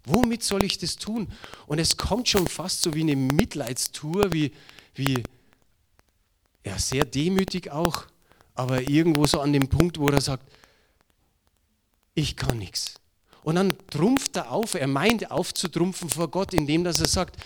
Womit 0.05 0.43
soll 0.43 0.63
ich 0.63 0.77
das 0.77 0.95
tun? 0.95 1.31
Und 1.67 1.79
es 1.79 1.97
kommt 1.97 2.27
schon 2.27 2.47
fast 2.47 2.81
so 2.81 2.93
wie 2.95 3.01
eine 3.01 3.15
Mitleidstour, 3.15 4.33
wie, 4.33 4.51
wie 4.95 5.23
ja, 6.65 6.79
sehr 6.79 7.05
demütig 7.05 7.71
auch, 7.71 8.05
aber 8.61 8.87
irgendwo 8.87 9.25
so 9.25 9.41
an 9.41 9.53
dem 9.53 9.67
Punkt, 9.67 9.97
wo 9.97 10.07
er 10.09 10.21
sagt, 10.21 10.47
ich 12.13 12.35
kann 12.35 12.59
nichts. 12.59 12.93
Und 13.41 13.55
dann 13.55 13.73
trumpft 13.87 14.35
er 14.35 14.51
auf, 14.51 14.75
er 14.75 14.85
meint 14.85 15.31
aufzutrumpfen 15.31 16.11
vor 16.11 16.29
Gott, 16.29 16.53
indem 16.53 16.83
dass 16.83 16.99
er 16.99 17.07
sagt, 17.07 17.37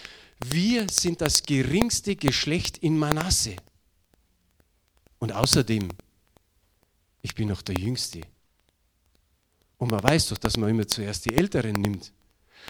wir 0.43 0.89
sind 0.89 1.21
das 1.21 1.43
geringste 1.43 2.17
Geschlecht 2.17 2.79
in 2.79 2.97
Manasse. 2.97 3.55
Und 5.19 5.31
außerdem, 5.31 5.87
ich 7.21 7.33
bin 7.33 7.47
noch 7.47 7.61
der 7.61 7.75
Jüngste. 7.75 8.19
Und 9.77 9.91
man 9.91 10.03
weiß 10.03 10.27
doch, 10.27 10.37
dass 10.37 10.57
man 10.57 10.69
immer 10.69 10.85
zuerst 10.85 11.23
die 11.23 11.33
Älteren 11.33 11.79
nimmt. 11.79 12.11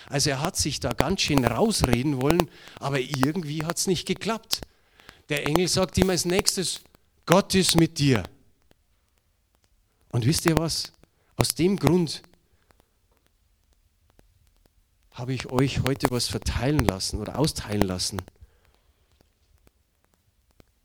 Also 0.08 0.30
er 0.30 0.42
hat 0.42 0.56
sich 0.56 0.80
da 0.80 0.94
ganz 0.94 1.22
schön 1.22 1.44
rausreden 1.44 2.22
wollen, 2.22 2.48
aber 2.80 3.00
irgendwie 3.00 3.66
hat 3.66 3.78
es 3.78 3.88
nicht 3.88 4.06
geklappt. 4.06 4.62
Der 5.30 5.48
Engel 5.48 5.68
sagt 5.68 5.98
ihm 5.98 6.12
als 6.12 6.26
nächstes, 6.26 6.82
Gott 7.26 7.56
ist 7.56 7.76
mit 7.76 7.98
dir. 7.98 8.24
Und 10.16 10.26
wisst 10.26 10.46
ihr 10.46 10.58
was? 10.58 10.94
Aus 11.36 11.56
dem 11.56 11.76
Grund 11.76 12.22
habe 15.12 15.34
ich 15.34 15.52
euch 15.52 15.82
heute 15.84 16.10
was 16.10 16.30
verteilen 16.30 16.86
lassen 16.86 17.20
oder 17.20 17.38
austeilen 17.38 17.82
lassen. 17.82 18.22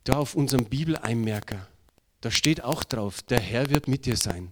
Da 0.02 0.14
auf 0.14 0.34
unserem 0.34 0.64
Bibeleinmerker, 0.64 1.68
da 2.22 2.32
steht 2.32 2.64
auch 2.64 2.82
drauf, 2.82 3.22
der 3.22 3.38
Herr 3.38 3.70
wird 3.70 3.86
mit 3.86 4.04
dir 4.04 4.16
sein. 4.16 4.50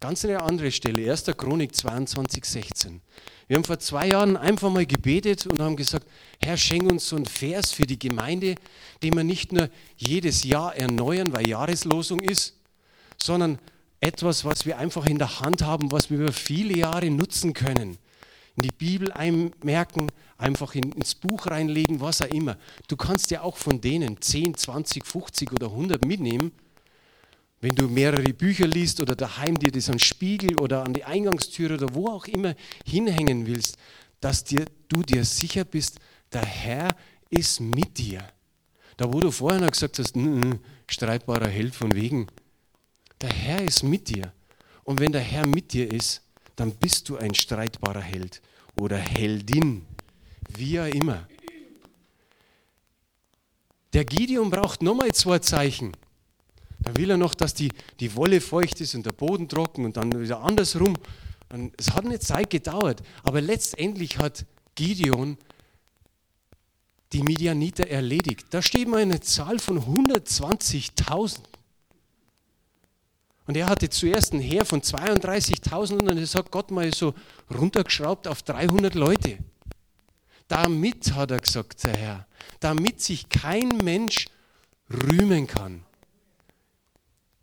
Ganz 0.00 0.22
eine 0.26 0.42
andere 0.42 0.70
Stelle, 0.70 1.10
1. 1.10 1.24
Chronik 1.38 1.74
22, 1.74 2.44
16. 2.44 3.00
Wir 3.48 3.56
haben 3.56 3.64
vor 3.64 3.78
zwei 3.78 4.08
Jahren 4.08 4.36
einfach 4.36 4.70
mal 4.70 4.84
gebetet 4.84 5.46
und 5.46 5.62
haben 5.62 5.76
gesagt, 5.76 6.06
Herr, 6.42 6.58
schenk 6.58 6.92
uns 6.92 7.08
so 7.08 7.16
einen 7.16 7.24
Vers 7.24 7.72
für 7.72 7.86
die 7.86 7.98
Gemeinde, 7.98 8.56
den 9.02 9.16
wir 9.16 9.24
nicht 9.24 9.50
nur 9.50 9.70
jedes 9.96 10.44
Jahr 10.44 10.76
erneuern, 10.76 11.32
weil 11.32 11.48
Jahreslosung 11.48 12.20
ist, 12.20 12.58
sondern 13.24 13.58
etwas, 14.00 14.44
was 14.44 14.66
wir 14.66 14.78
einfach 14.78 15.06
in 15.06 15.18
der 15.18 15.40
Hand 15.40 15.62
haben, 15.62 15.92
was 15.92 16.10
wir 16.10 16.18
über 16.18 16.32
viele 16.32 16.76
Jahre 16.76 17.10
nutzen 17.10 17.52
können. 17.52 17.98
In 18.56 18.62
die 18.62 18.72
Bibel 18.76 19.12
einmerken, 19.12 20.10
einfach 20.36 20.74
in, 20.74 20.92
ins 20.92 21.14
Buch 21.14 21.46
reinlegen, 21.46 22.00
was 22.00 22.20
auch 22.20 22.26
immer. 22.26 22.58
Du 22.88 22.96
kannst 22.96 23.30
ja 23.30 23.42
auch 23.42 23.56
von 23.56 23.80
denen 23.80 24.20
10, 24.20 24.56
20, 24.56 25.06
50 25.06 25.52
oder 25.52 25.68
100 25.68 26.04
mitnehmen 26.04 26.52
wenn 27.62 27.76
du 27.76 27.86
mehrere 27.86 28.34
Bücher 28.34 28.66
liest 28.66 29.00
oder 29.00 29.14
daheim 29.14 29.56
dir 29.56 29.70
das 29.70 29.88
an 29.88 30.00
Spiegel 30.00 30.58
oder 30.58 30.82
an 30.82 30.92
die 30.92 31.04
Eingangstüre 31.04 31.74
oder 31.74 31.94
wo 31.94 32.08
auch 32.08 32.26
immer 32.26 32.56
hinhängen 32.84 33.46
willst, 33.46 33.76
dass 34.20 34.42
dir, 34.42 34.64
du 34.88 35.02
dir 35.02 35.24
sicher 35.24 35.64
bist, 35.64 36.00
der 36.32 36.44
Herr 36.44 36.88
ist 37.30 37.60
mit 37.60 37.98
dir. 37.98 38.24
Da 38.96 39.12
wo 39.12 39.20
du 39.20 39.30
vorher 39.30 39.60
noch 39.60 39.70
gesagt 39.70 40.00
hast, 40.00 40.16
streitbarer 40.88 41.46
Held 41.46 41.74
von 41.74 41.94
wegen, 41.94 42.26
der 43.22 43.30
Herr 43.32 43.62
ist 43.62 43.82
mit 43.82 44.08
dir. 44.08 44.32
Und 44.84 45.00
wenn 45.00 45.12
der 45.12 45.20
Herr 45.20 45.46
mit 45.46 45.72
dir 45.72 45.90
ist, 45.90 46.22
dann 46.56 46.72
bist 46.72 47.08
du 47.08 47.16
ein 47.16 47.34
streitbarer 47.34 48.00
Held 48.00 48.42
oder 48.80 48.98
Heldin, 48.98 49.86
wie 50.56 50.80
auch 50.80 50.86
immer. 50.86 51.26
Der 53.92 54.04
Gideon 54.04 54.50
braucht 54.50 54.82
nochmal 54.82 55.12
zwei 55.12 55.38
Zeichen. 55.38 55.92
Dann 56.80 56.96
will 56.96 57.10
er 57.10 57.16
noch, 57.16 57.34
dass 57.34 57.54
die, 57.54 57.70
die 58.00 58.16
Wolle 58.16 58.40
feucht 58.40 58.80
ist 58.80 58.94
und 58.94 59.06
der 59.06 59.12
Boden 59.12 59.48
trocken 59.48 59.84
und 59.84 59.96
dann 59.96 60.18
wieder 60.20 60.40
andersrum. 60.40 60.96
Und 61.50 61.72
es 61.76 61.92
hat 61.92 62.04
eine 62.04 62.18
Zeit 62.18 62.50
gedauert, 62.50 63.02
aber 63.22 63.40
letztendlich 63.40 64.18
hat 64.18 64.46
Gideon 64.74 65.36
die 67.12 67.22
Midianiter 67.22 67.86
erledigt. 67.86 68.46
Da 68.50 68.62
steht 68.62 68.88
mal 68.88 69.02
eine 69.02 69.20
Zahl 69.20 69.58
von 69.58 69.80
120.000. 69.80 71.40
Und 73.46 73.56
er 73.56 73.68
hatte 73.68 73.88
zuerst 73.90 74.32
ein 74.32 74.40
Heer 74.40 74.64
von 74.64 74.80
32.000 74.82 75.92
und 75.94 76.06
dann 76.06 76.18
hat 76.18 76.50
Gott 76.50 76.70
mal 76.70 76.92
so 76.94 77.14
runtergeschraubt 77.52 78.28
auf 78.28 78.42
300 78.42 78.94
Leute. 78.94 79.38
Damit, 80.48 81.14
hat 81.14 81.30
er 81.30 81.38
gesagt, 81.38 81.84
der 81.84 81.96
Herr, 81.96 82.26
damit 82.60 83.00
sich 83.00 83.28
kein 83.28 83.68
Mensch 83.68 84.26
rühmen 84.90 85.46
kann. 85.46 85.84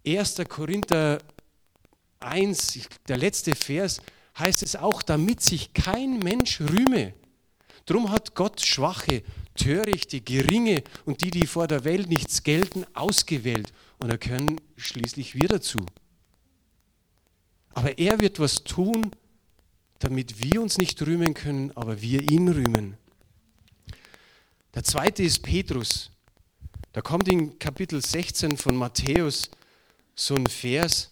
1. 0.06 0.38
Korinther 0.48 1.20
1, 2.20 2.80
der 3.08 3.18
letzte 3.18 3.56
Vers, 3.56 4.02
heißt 4.38 4.64
es 4.64 4.76
auch, 4.76 5.02
damit 5.02 5.42
sich 5.42 5.74
kein 5.74 6.20
Mensch 6.20 6.62
rühme. 6.62 7.14
Drum 7.86 8.12
hat 8.12 8.36
Gott 8.36 8.62
Schwache, 8.62 9.24
Törichte, 9.56 10.22
Geringe 10.22 10.84
und 11.06 11.22
die, 11.22 11.32
die 11.32 11.48
vor 11.48 11.68
der 11.68 11.84
Welt 11.84 12.08
nichts 12.08 12.44
gelten, 12.44 12.86
ausgewählt. 12.94 13.74
Und 14.00 14.10
er 14.10 14.18
gehören 14.18 14.60
schließlich 14.78 15.36
wir 15.36 15.48
dazu. 15.48 15.86
Aber 17.74 17.98
er 17.98 18.20
wird 18.20 18.40
was 18.40 18.64
tun, 18.64 19.12
damit 20.00 20.42
wir 20.42 20.62
uns 20.62 20.78
nicht 20.78 21.02
rühmen 21.02 21.34
können, 21.34 21.72
aber 21.76 22.02
wir 22.02 22.30
ihn 22.32 22.48
rühmen. 22.48 22.98
Der 24.74 24.84
zweite 24.84 25.24
ist 25.24 25.44
Petrus. 25.44 26.12
Da 26.94 27.02
kommt 27.02 27.28
in 27.28 27.60
Kapitel 27.60 28.02
16 28.02 28.58
von 28.58 28.76
Matthäus 28.76 29.52
so 30.16 30.36
ein 30.36 30.48
Vers, 30.48 31.12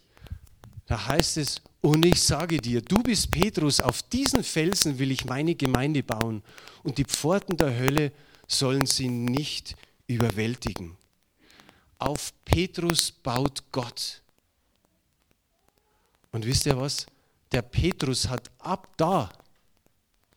da 0.86 1.08
heißt 1.08 1.38
es, 1.38 1.62
und 1.82 2.06
ich 2.06 2.22
sage 2.22 2.58
dir, 2.58 2.82
du 2.82 3.04
bist 3.04 3.32
Petrus, 3.32 3.80
auf 3.80 4.02
diesen 4.04 4.44
Felsen 4.44 5.00
will 5.00 5.12
ich 5.12 5.26
meine 5.26 5.56
Gemeinde 5.56 6.04
bauen 6.04 6.44
und 6.84 6.98
die 6.98 7.06
Pforten 7.06 7.56
der 7.58 7.78
Hölle 7.78 8.12
sollen 8.48 8.86
sie 8.86 9.08
nicht 9.08 9.76
überwältigen. 10.08 10.98
Auf 12.00 12.34
Petrus 12.46 13.12
baut 13.12 13.64
Gott. 13.72 14.22
Und 16.32 16.46
wisst 16.46 16.66
ihr 16.66 16.78
was? 16.78 17.06
Der 17.52 17.62
Petrus 17.62 18.28
hat 18.28 18.52
ab 18.60 18.90
da 18.98 19.30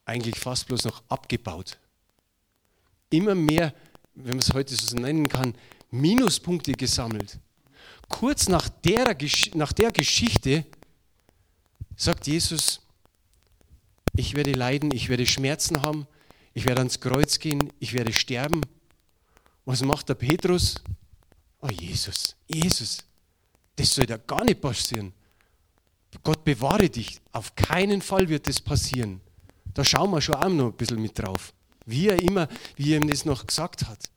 eigentlich 0.04 0.38
fast 0.38 0.66
bloß 0.66 0.84
noch 0.84 1.02
abgebaut. 1.08 1.78
Immer 3.10 3.34
mehr, 3.34 3.74
wenn 4.14 4.30
man 4.30 4.38
es 4.38 4.52
heute 4.52 4.74
so 4.74 4.96
nennen 4.96 5.28
kann, 5.28 5.54
Minuspunkte 5.90 6.72
gesammelt 6.72 7.38
kurz 8.10 8.48
nach 8.48 8.68
der, 8.68 9.16
nach 9.54 9.72
der 9.72 9.90
Geschichte 9.92 10.66
sagt 11.96 12.26
Jesus, 12.26 12.80
ich 14.14 14.34
werde 14.34 14.52
leiden, 14.52 14.90
ich 14.92 15.08
werde 15.08 15.24
Schmerzen 15.24 15.80
haben, 15.80 16.06
ich 16.52 16.66
werde 16.66 16.80
ans 16.80 17.00
Kreuz 17.00 17.38
gehen, 17.38 17.72
ich 17.78 17.94
werde 17.94 18.12
sterben. 18.12 18.60
Was 19.64 19.82
macht 19.82 20.08
der 20.08 20.14
Petrus? 20.14 20.74
Oh 21.60 21.68
Jesus, 21.68 22.36
Jesus, 22.48 23.04
das 23.76 23.94
soll 23.94 24.06
da 24.06 24.16
gar 24.16 24.44
nicht 24.44 24.60
passieren. 24.60 25.12
Gott 26.22 26.44
bewahre 26.44 26.88
dich, 26.88 27.20
auf 27.32 27.54
keinen 27.54 28.02
Fall 28.02 28.28
wird 28.28 28.48
das 28.48 28.60
passieren. 28.60 29.20
Da 29.74 29.84
schauen 29.84 30.10
wir 30.10 30.20
schon 30.20 30.34
auch 30.34 30.48
noch 30.48 30.66
ein 30.66 30.72
bisschen 30.72 31.00
mit 31.00 31.18
drauf. 31.18 31.52
Wie 31.86 32.08
er 32.08 32.20
immer, 32.20 32.48
wie 32.76 32.92
er 32.92 33.00
ihm 33.00 33.08
das 33.08 33.24
noch 33.24 33.46
gesagt 33.46 33.86
hat. 33.86 34.10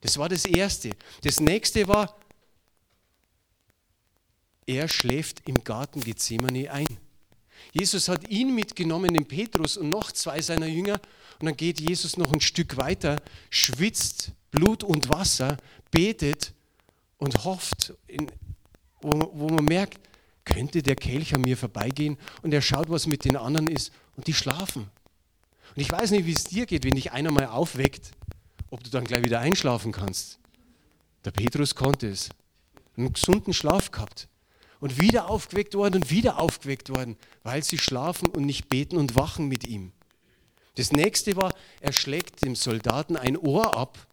Das 0.00 0.18
war 0.18 0.28
das 0.28 0.44
Erste. 0.44 0.90
Das 1.22 1.40
Nächste 1.40 1.86
war, 1.88 2.18
er 4.66 4.88
schläft 4.88 5.48
im 5.48 5.62
Garten 5.62 6.00
Gethsemane 6.00 6.70
ein. 6.70 6.98
Jesus 7.74 8.08
hat 8.08 8.30
ihn 8.30 8.54
mitgenommen, 8.54 9.12
den 9.14 9.26
Petrus 9.26 9.76
und 9.76 9.90
noch 9.90 10.12
zwei 10.12 10.40
seiner 10.40 10.66
Jünger. 10.66 11.00
Und 11.40 11.46
dann 11.46 11.56
geht 11.56 11.80
Jesus 11.80 12.16
noch 12.16 12.32
ein 12.32 12.40
Stück 12.40 12.76
weiter, 12.76 13.20
schwitzt 13.50 14.30
Blut 14.52 14.84
und 14.84 15.08
Wasser, 15.08 15.56
betet 15.90 16.54
und 17.18 17.44
hofft, 17.44 17.92
in, 18.06 18.30
wo, 19.02 19.30
wo 19.34 19.48
man 19.48 19.64
merkt, 19.64 19.98
könnte 20.44 20.82
der 20.82 20.94
Kelch 20.94 21.34
an 21.34 21.40
mir 21.40 21.56
vorbeigehen 21.56 22.16
und 22.42 22.54
er 22.54 22.62
schaut, 22.62 22.90
was 22.90 23.08
mit 23.08 23.24
den 23.24 23.36
anderen 23.36 23.66
ist 23.66 23.92
und 24.16 24.28
die 24.28 24.34
schlafen. 24.34 24.88
Und 25.74 25.82
ich 25.82 25.90
weiß 25.90 26.12
nicht, 26.12 26.26
wie 26.26 26.32
es 26.32 26.44
dir 26.44 26.66
geht, 26.66 26.84
wenn 26.84 26.94
dich 26.94 27.10
einer 27.10 27.32
mal 27.32 27.46
aufweckt, 27.46 28.12
ob 28.70 28.84
du 28.84 28.90
dann 28.90 29.04
gleich 29.04 29.24
wieder 29.24 29.40
einschlafen 29.40 29.90
kannst. 29.90 30.38
Der 31.24 31.32
Petrus 31.32 31.74
konnte 31.74 32.08
es. 32.08 32.28
Einen 32.96 33.12
gesunden 33.12 33.52
Schlaf 33.52 33.90
gehabt 33.90 34.28
und 34.84 35.00
wieder 35.00 35.30
aufgeweckt 35.30 35.74
worden 35.76 35.94
und 35.94 36.10
wieder 36.10 36.38
aufgeweckt 36.38 36.90
worden, 36.90 37.16
weil 37.42 37.64
sie 37.64 37.78
schlafen 37.78 38.28
und 38.28 38.44
nicht 38.44 38.68
beten 38.68 38.98
und 38.98 39.16
wachen 39.16 39.48
mit 39.48 39.66
ihm. 39.66 39.92
Das 40.74 40.92
nächste 40.92 41.36
war, 41.36 41.54
er 41.80 41.94
schlägt 41.94 42.44
dem 42.44 42.54
Soldaten 42.54 43.16
ein 43.16 43.38
Ohr 43.38 43.78
ab, 43.78 44.06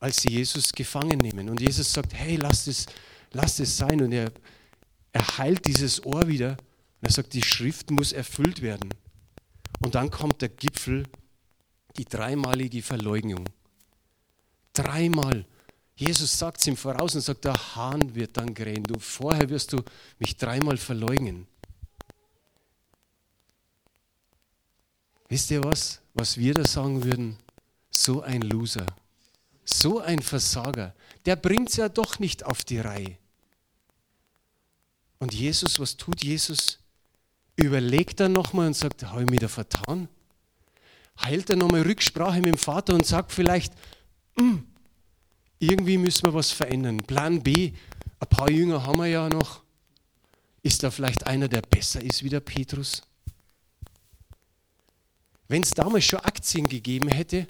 als 0.00 0.22
sie 0.22 0.30
Jesus 0.30 0.72
gefangen 0.72 1.18
nehmen. 1.20 1.48
Und 1.48 1.60
Jesus 1.60 1.92
sagt, 1.92 2.14
hey, 2.14 2.34
lass 2.34 2.66
es, 2.66 2.86
lass 3.30 3.60
es 3.60 3.76
sein. 3.76 4.02
Und 4.02 4.10
er, 4.10 4.32
er 5.12 5.38
heilt 5.38 5.66
dieses 5.66 6.04
Ohr 6.04 6.26
wieder. 6.26 6.56
Und 7.00 7.02
er 7.08 7.12
sagt, 7.12 7.32
die 7.34 7.44
Schrift 7.44 7.92
muss 7.92 8.10
erfüllt 8.10 8.60
werden. 8.60 8.92
Und 9.78 9.94
dann 9.94 10.10
kommt 10.10 10.42
der 10.42 10.48
Gipfel, 10.48 11.04
die 11.96 12.06
dreimalige 12.06 12.82
Verleugnung. 12.82 13.44
Dreimal 14.72 15.46
Jesus 15.96 16.38
sagt 16.38 16.60
es 16.60 16.66
ihm 16.66 16.76
voraus 16.76 17.14
und 17.14 17.22
sagt, 17.22 17.46
der 17.46 17.74
Hahn 17.74 18.14
wird 18.14 18.36
dann 18.36 18.52
krähen. 18.52 18.84
Du, 18.84 18.98
vorher 19.00 19.48
wirst 19.48 19.72
du 19.72 19.82
mich 20.18 20.36
dreimal 20.36 20.76
verleugnen. 20.76 21.46
Wisst 25.28 25.50
ihr 25.50 25.64
was, 25.64 26.00
was 26.12 26.36
wir 26.36 26.52
da 26.52 26.64
sagen 26.64 27.02
würden? 27.02 27.38
So 27.90 28.20
ein 28.20 28.42
Loser, 28.42 28.86
so 29.64 30.00
ein 30.00 30.20
Versager, 30.20 30.94
der 31.24 31.34
bringt 31.34 31.70
es 31.70 31.76
ja 31.76 31.88
doch 31.88 32.18
nicht 32.18 32.44
auf 32.44 32.62
die 32.62 32.78
Reihe. 32.78 33.16
Und 35.18 35.32
Jesus, 35.32 35.80
was 35.80 35.96
tut 35.96 36.22
Jesus? 36.22 36.78
Überlegt 37.56 38.20
er 38.20 38.28
nochmal 38.28 38.66
und 38.66 38.76
sagt, 38.76 39.02
habe 39.04 39.22
ich 39.22 39.30
mich 39.30 39.40
da 39.40 39.48
vertan? 39.48 40.08
Heilt 41.22 41.48
er 41.48 41.56
nochmal 41.56 41.82
Rücksprache 41.82 42.36
mit 42.42 42.52
dem 42.52 42.58
Vater 42.58 42.94
und 42.94 43.06
sagt 43.06 43.32
vielleicht, 43.32 43.72
hm, 44.36 44.66
irgendwie 45.58 45.98
müssen 45.98 46.24
wir 46.24 46.34
was 46.34 46.52
verändern. 46.52 46.98
Plan 46.98 47.42
B, 47.42 47.72
ein 48.20 48.28
paar 48.28 48.50
Jünger 48.50 48.86
haben 48.86 48.98
wir 48.98 49.06
ja 49.06 49.28
noch. 49.28 49.62
Ist 50.62 50.82
da 50.82 50.90
vielleicht 50.90 51.26
einer, 51.26 51.48
der 51.48 51.62
besser 51.62 52.02
ist 52.02 52.22
wie 52.22 52.28
der 52.28 52.40
Petrus? 52.40 53.02
Wenn 55.48 55.62
es 55.62 55.70
damals 55.70 56.04
schon 56.04 56.20
Aktien 56.20 56.68
gegeben 56.68 57.08
hätte, 57.08 57.46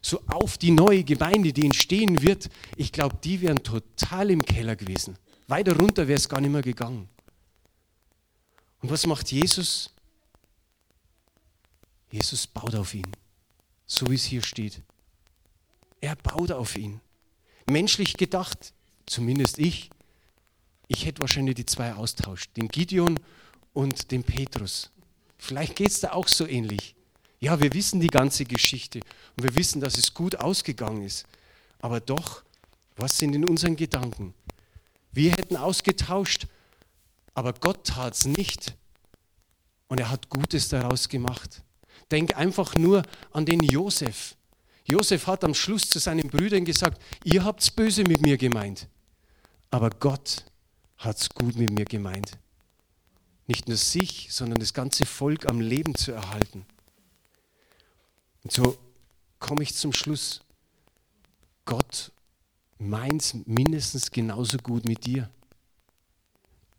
so 0.00 0.22
auf 0.26 0.56
die 0.56 0.70
neue 0.70 1.04
Gemeinde, 1.04 1.52
die 1.52 1.66
entstehen 1.66 2.22
wird, 2.22 2.48
ich 2.76 2.92
glaube, 2.92 3.18
die 3.22 3.40
wären 3.40 3.62
total 3.62 4.30
im 4.30 4.42
Keller 4.42 4.76
gewesen. 4.76 5.18
Weiter 5.48 5.76
runter 5.76 6.08
wäre 6.08 6.16
es 6.16 6.28
gar 6.28 6.40
nicht 6.40 6.52
mehr 6.52 6.62
gegangen. 6.62 7.08
Und 8.80 8.90
was 8.90 9.06
macht 9.06 9.30
Jesus? 9.32 9.90
Jesus 12.10 12.46
baut 12.46 12.74
auf 12.74 12.94
ihn, 12.94 13.10
so 13.84 14.08
wie 14.08 14.14
es 14.14 14.24
hier 14.24 14.42
steht. 14.42 14.80
Er 16.00 16.16
baut 16.16 16.52
auf 16.52 16.76
ihn. 16.76 17.00
Menschlich 17.66 18.16
gedacht, 18.16 18.72
zumindest 19.06 19.58
ich, 19.58 19.90
ich 20.88 21.04
hätte 21.04 21.20
wahrscheinlich 21.20 21.56
die 21.56 21.66
zwei 21.66 21.94
austauscht, 21.94 22.56
den 22.56 22.68
Gideon 22.68 23.18
und 23.72 24.10
den 24.10 24.22
Petrus. 24.22 24.90
Vielleicht 25.38 25.76
geht 25.76 25.90
es 25.90 26.00
da 26.00 26.12
auch 26.12 26.28
so 26.28 26.46
ähnlich. 26.46 26.94
Ja, 27.40 27.60
wir 27.60 27.72
wissen 27.74 28.00
die 28.00 28.08
ganze 28.08 28.44
Geschichte 28.44 29.00
und 29.36 29.42
wir 29.42 29.54
wissen, 29.56 29.80
dass 29.80 29.98
es 29.98 30.14
gut 30.14 30.36
ausgegangen 30.36 31.02
ist. 31.02 31.26
Aber 31.80 32.00
doch, 32.00 32.42
was 32.96 33.18
sind 33.18 33.34
in 33.34 33.44
unseren 33.44 33.76
Gedanken? 33.76 34.32
Wir 35.12 35.32
hätten 35.32 35.56
ausgetauscht, 35.56 36.46
aber 37.34 37.52
Gott 37.52 37.86
tat 37.86 38.14
es 38.14 38.24
nicht. 38.24 38.74
Und 39.88 40.00
er 40.00 40.10
hat 40.10 40.30
Gutes 40.30 40.68
daraus 40.68 41.08
gemacht. 41.08 41.62
Denk 42.10 42.36
einfach 42.36 42.74
nur 42.74 43.02
an 43.32 43.44
den 43.44 43.62
Josef. 43.62 44.36
Josef 44.86 45.26
hat 45.26 45.42
am 45.44 45.54
Schluss 45.54 45.90
zu 45.90 45.98
seinen 45.98 46.28
Brüdern 46.28 46.64
gesagt, 46.64 47.02
ihr 47.24 47.44
habt 47.44 47.60
es 47.60 47.70
böse 47.70 48.04
mit 48.04 48.22
mir 48.22 48.36
gemeint, 48.36 48.88
aber 49.70 49.90
Gott 49.90 50.44
hat 50.98 51.18
es 51.18 51.28
gut 51.28 51.56
mit 51.56 51.70
mir 51.70 51.84
gemeint. 51.84 52.38
Nicht 53.48 53.68
nur 53.68 53.76
sich, 53.76 54.28
sondern 54.30 54.58
das 54.58 54.72
ganze 54.72 55.04
Volk 55.04 55.48
am 55.48 55.60
Leben 55.60 55.94
zu 55.94 56.12
erhalten. 56.12 56.64
Und 58.42 58.52
so 58.52 58.76
komme 59.38 59.62
ich 59.62 59.74
zum 59.74 59.92
Schluss. 59.92 60.40
Gott 61.64 62.12
meint 62.78 63.46
mindestens 63.46 64.10
genauso 64.10 64.58
gut 64.58 64.84
mit 64.84 65.04
dir. 65.06 65.30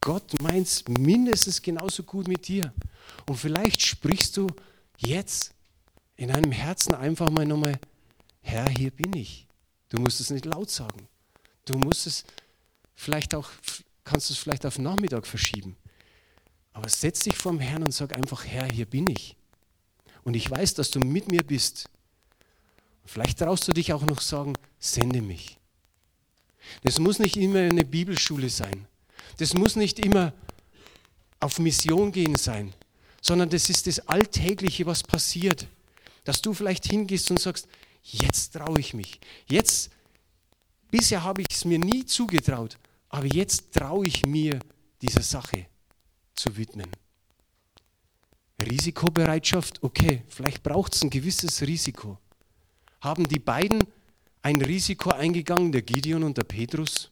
Gott 0.01 0.41
meint 0.41 0.87
mindestens 0.87 1.61
genauso 1.61 2.03
gut 2.03 2.27
mit 2.27 2.47
dir. 2.47 2.73
Und 3.27 3.35
vielleicht 3.35 3.81
sprichst 3.81 4.37
du 4.37 4.47
jetzt 4.97 5.53
in 6.15 6.29
deinem 6.29 6.51
Herzen 6.51 6.93
einfach 6.93 7.29
mal 7.29 7.45
nochmal, 7.45 7.79
Herr, 8.47 8.69
hier 8.69 8.91
bin 8.91 9.13
ich. 9.13 9.45
Du 9.89 9.97
musst 9.97 10.21
es 10.21 10.29
nicht 10.29 10.45
laut 10.45 10.69
sagen. 10.69 11.09
Du 11.65 11.77
musst 11.77 12.07
es 12.07 12.23
vielleicht 12.95 13.35
auch, 13.35 13.49
kannst 14.05 14.31
es 14.31 14.37
vielleicht 14.37 14.65
auf 14.65 14.79
Nachmittag 14.79 15.27
verschieben. 15.27 15.75
Aber 16.71 16.87
setz 16.87 17.23
dich 17.23 17.35
vorm 17.35 17.59
Herrn 17.59 17.83
und 17.83 17.93
sag 17.93 18.15
einfach, 18.15 18.45
Herr, 18.45 18.71
hier 18.71 18.85
bin 18.85 19.07
ich. 19.09 19.35
Und 20.23 20.35
ich 20.35 20.49
weiß, 20.49 20.75
dass 20.75 20.91
du 20.91 20.99
mit 20.99 21.29
mir 21.29 21.43
bist. 21.43 21.89
Vielleicht 23.03 23.39
traust 23.39 23.67
du 23.67 23.73
dich 23.73 23.91
auch 23.91 24.03
noch 24.03 24.21
sagen, 24.21 24.53
sende 24.79 25.21
mich. 25.21 25.57
Das 26.83 26.99
muss 26.99 27.19
nicht 27.19 27.35
immer 27.35 27.59
eine 27.59 27.83
Bibelschule 27.83 28.49
sein. 28.49 28.87
Das 29.39 29.55
muss 29.55 29.75
nicht 29.75 29.99
immer 29.99 30.33
auf 31.41 31.59
Mission 31.59 32.13
gehen 32.13 32.37
sein, 32.37 32.73
sondern 33.21 33.49
das 33.49 33.69
ist 33.69 33.87
das 33.87 34.07
Alltägliche, 34.07 34.85
was 34.85 35.03
passiert. 35.03 35.67
Dass 36.23 36.41
du 36.41 36.53
vielleicht 36.53 36.85
hingehst 36.85 37.29
und 37.29 37.39
sagst, 37.39 37.67
jetzt 38.11 38.53
traue 38.53 38.79
ich 38.79 38.93
mich. 38.93 39.19
Jetzt, 39.47 39.91
bisher 40.89 41.23
habe 41.23 41.41
ich 41.41 41.47
es 41.51 41.65
mir 41.65 41.79
nie 41.79 42.05
zugetraut, 42.05 42.77
aber 43.09 43.25
jetzt 43.25 43.73
traue 43.73 44.07
ich 44.07 44.25
mir 44.25 44.59
dieser 45.01 45.21
Sache 45.21 45.67
zu 46.33 46.55
widmen. 46.55 46.89
Risikobereitschaft, 48.59 49.83
okay, 49.83 50.23
vielleicht 50.27 50.63
braucht 50.63 50.95
es 50.95 51.03
ein 51.03 51.09
gewisses 51.09 51.61
Risiko. 51.61 52.17
Haben 53.01 53.27
die 53.27 53.39
beiden 53.39 53.83
ein 54.41 54.61
Risiko 54.61 55.11
eingegangen, 55.11 55.71
der 55.71 55.83
Gideon 55.83 56.23
und 56.23 56.37
der 56.37 56.43
Petrus? 56.43 57.11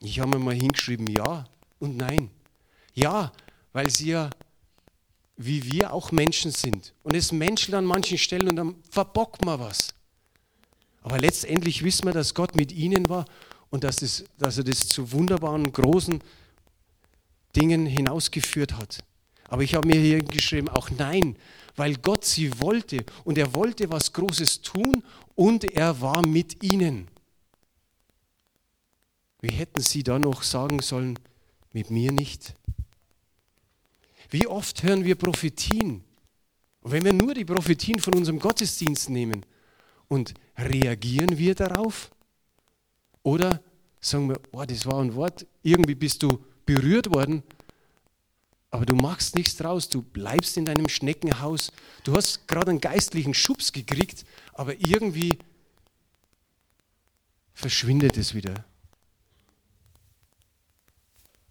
Ich 0.00 0.18
habe 0.20 0.38
mir 0.38 0.44
mal 0.44 0.54
hingeschrieben, 0.54 1.06
ja 1.06 1.44
und 1.78 1.96
nein. 1.96 2.30
Ja, 2.94 3.32
weil 3.72 3.90
sie 3.90 4.10
ja 4.10 4.30
wie 5.38 5.64
wir 5.72 5.92
auch 5.92 6.10
Menschen 6.10 6.50
sind. 6.50 6.92
Und 7.04 7.14
es 7.14 7.30
menschelt 7.32 7.74
an 7.74 7.84
manchen 7.84 8.18
Stellen 8.18 8.48
und 8.48 8.56
dann 8.56 8.74
verbockt 8.90 9.44
man 9.44 9.60
was. 9.60 9.94
Aber 11.02 11.18
letztendlich 11.18 11.84
wissen 11.84 12.06
wir, 12.06 12.12
dass 12.12 12.34
Gott 12.34 12.56
mit 12.56 12.72
ihnen 12.72 13.08
war 13.08 13.24
und 13.70 13.84
dass, 13.84 14.02
es, 14.02 14.24
dass 14.36 14.58
er 14.58 14.64
das 14.64 14.88
zu 14.88 15.12
wunderbaren, 15.12 15.72
großen 15.72 16.20
Dingen 17.54 17.86
hinausgeführt 17.86 18.76
hat. 18.76 18.98
Aber 19.48 19.62
ich 19.62 19.74
habe 19.74 19.86
mir 19.86 20.00
hier 20.00 20.22
geschrieben, 20.22 20.68
auch 20.68 20.90
nein, 20.90 21.36
weil 21.76 21.94
Gott 21.96 22.24
sie 22.24 22.60
wollte 22.60 23.04
und 23.24 23.38
er 23.38 23.54
wollte 23.54 23.90
was 23.90 24.12
Großes 24.12 24.62
tun 24.62 25.04
und 25.36 25.64
er 25.64 26.00
war 26.00 26.26
mit 26.26 26.64
ihnen. 26.64 27.08
Wie 29.40 29.52
hätten 29.52 29.80
sie 29.80 30.02
da 30.02 30.18
noch 30.18 30.42
sagen 30.42 30.80
sollen, 30.80 31.16
mit 31.72 31.90
mir 31.90 32.10
nicht? 32.10 32.54
Wie 34.30 34.46
oft 34.46 34.82
hören 34.82 35.04
wir 35.04 35.14
Prophetien? 35.14 36.04
Und 36.80 36.92
wenn 36.92 37.04
wir 37.04 37.12
nur 37.12 37.34
die 37.34 37.44
Prophetien 37.44 37.98
von 37.98 38.14
unserem 38.14 38.38
Gottesdienst 38.38 39.10
nehmen 39.10 39.44
und 40.08 40.34
reagieren 40.56 41.38
wir 41.38 41.54
darauf? 41.54 42.10
Oder 43.22 43.62
sagen 44.00 44.28
wir, 44.28 44.40
oh, 44.52 44.64
das 44.64 44.86
war 44.86 45.00
ein 45.02 45.14
Wort, 45.14 45.46
irgendwie 45.62 45.94
bist 45.94 46.22
du 46.22 46.44
berührt 46.64 47.12
worden, 47.12 47.42
aber 48.70 48.84
du 48.84 48.94
machst 48.94 49.34
nichts 49.34 49.56
draus, 49.56 49.88
du 49.88 50.02
bleibst 50.02 50.56
in 50.56 50.66
deinem 50.66 50.88
Schneckenhaus, 50.88 51.72
du 52.04 52.14
hast 52.14 52.46
gerade 52.46 52.70
einen 52.70 52.80
geistlichen 52.80 53.34
Schubs 53.34 53.72
gekriegt, 53.72 54.24
aber 54.52 54.78
irgendwie 54.78 55.38
verschwindet 57.54 58.16
es 58.16 58.34
wieder. 58.34 58.64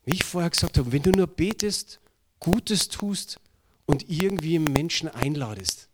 Wie 0.05 0.13
ich 0.13 0.23
vorher 0.23 0.49
gesagt 0.49 0.77
habe, 0.77 0.91
wenn 0.91 1.01
du 1.01 1.11
nur 1.11 1.27
betest, 1.27 1.99
Gutes 2.39 2.89
tust 2.89 3.39
und 3.86 4.10
irgendwie 4.10 4.60
Menschen 4.60 5.10
einladest 5.10 5.89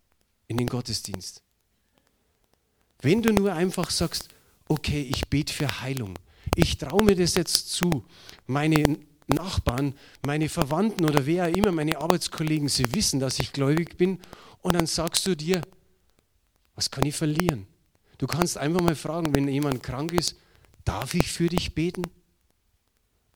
in 0.48 0.58
den 0.58 0.68
Gottesdienst. 0.68 1.42
Wenn 3.02 3.22
du 3.22 3.34
nur 3.34 3.54
einfach 3.54 3.90
sagst, 3.90 4.30
okay, 4.68 5.02
ich 5.02 5.30
bete 5.30 5.54
für 5.54 5.82
Heilung, 5.82 6.18
ich 6.56 6.78
traue 6.78 7.04
mir 7.04 7.16
das 7.16 7.36
jetzt 7.36 7.72
zu, 7.72 8.04
meine 8.48 8.98
Nachbarn, 9.28 9.96
meine 10.26 10.50
Verwandten 10.50 11.06
oder 11.06 11.26
wer 11.26 11.50
immer, 11.56 11.72
meine 11.72 11.98
Arbeitskollegen, 11.98 12.70
sie 12.70 12.94
wissen, 12.94 13.20
dass 13.20 13.40
ich 13.40 13.54
gläubig 13.54 13.98
bin. 13.98 14.20
Und 14.62 14.74
dann 14.76 14.86
sagst 14.86 15.26
du 15.26 15.36
dir, 15.36 15.62
was 16.76 16.92
kann 16.92 17.06
ich 17.06 17.16
verlieren? 17.16 17.68
Du 18.18 18.28
kannst 18.28 18.58
einfach 18.58 18.82
mal 18.82 18.96
fragen, 18.96 19.36
wenn 19.36 19.48
jemand 19.48 19.84
krank 19.84 20.12
ist, 20.12 20.38
darf 20.86 21.14
ich 21.14 21.32
für 21.32 21.48
dich 21.48 21.74
beten? 21.74 22.04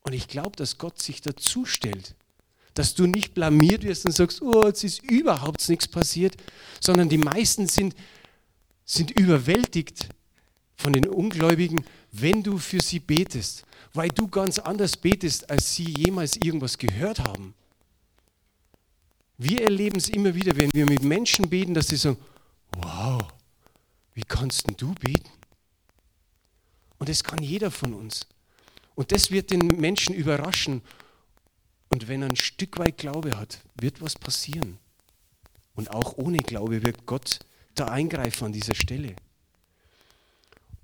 Und 0.02 0.14
ich 0.14 0.28
glaube, 0.28 0.56
dass 0.56 0.78
Gott 0.78 1.02
sich 1.02 1.22
dazu 1.22 1.66
stellt, 1.66 2.16
dass 2.78 2.94
du 2.94 3.08
nicht 3.08 3.34
blamiert 3.34 3.84
wirst 3.84 4.06
und 4.06 4.12
sagst, 4.12 4.42
oh, 4.42 4.68
jetzt 4.68 4.84
ist 4.84 5.04
überhaupt 5.04 5.68
nichts 5.70 5.88
passiert, 5.88 6.36
sondern 6.80 7.10
die 7.10 7.18
meisten 7.18 7.68
sind, 7.68 7.96
sind 8.86 9.12
überwältigt 9.12 10.10
von 10.76 10.94
den 10.94 11.08
Ungläubigen, 11.08 11.84
wenn 12.12 12.44
du 12.44 12.58
für 12.58 12.82
sie 12.82 13.00
betest 13.00 13.68
weil 13.98 14.10
du 14.10 14.28
ganz 14.28 14.60
anders 14.60 14.96
betest, 14.96 15.50
als 15.50 15.76
sie 15.76 15.86
jemals 15.86 16.38
irgendwas 16.38 16.78
gehört 16.78 17.20
haben. 17.20 17.54
Wir 19.38 19.64
erleben 19.64 19.98
es 19.98 20.10
immer 20.10 20.34
wieder, 20.34 20.56
wenn 20.56 20.70
wir 20.74 20.86
mit 20.86 21.04
Menschen 21.04 21.50
beten, 21.50 21.74
dass 21.74 21.88
sie 21.88 21.96
sagen, 21.96 22.18
wow, 22.72 23.22
wie 24.14 24.24
kannst 24.24 24.68
du 24.78 24.94
beten? 24.94 25.30
Und 27.00 27.10
das 27.10 27.24
kann 27.24 27.44
jeder 27.44 27.70
von 27.70 27.94
uns. 27.94 28.28
Und 28.96 29.12
das 29.12 29.30
wird 29.30 29.52
den 29.52 29.68
Menschen 29.68 30.16
überraschen. 30.16 30.82
Und 31.90 32.08
wenn 32.08 32.22
er 32.22 32.30
ein 32.30 32.36
Stück 32.36 32.80
weit 32.80 32.98
Glaube 32.98 33.38
hat, 33.38 33.60
wird 33.76 34.02
was 34.02 34.16
passieren. 34.16 34.78
Und 35.76 35.92
auch 35.92 36.18
ohne 36.18 36.40
Glaube 36.40 36.84
wird 36.84 37.06
Gott 37.06 37.40
da 37.76 37.86
eingreifen 37.86 38.46
an 38.46 38.54
dieser 38.54 38.76
Stelle. 38.76 39.16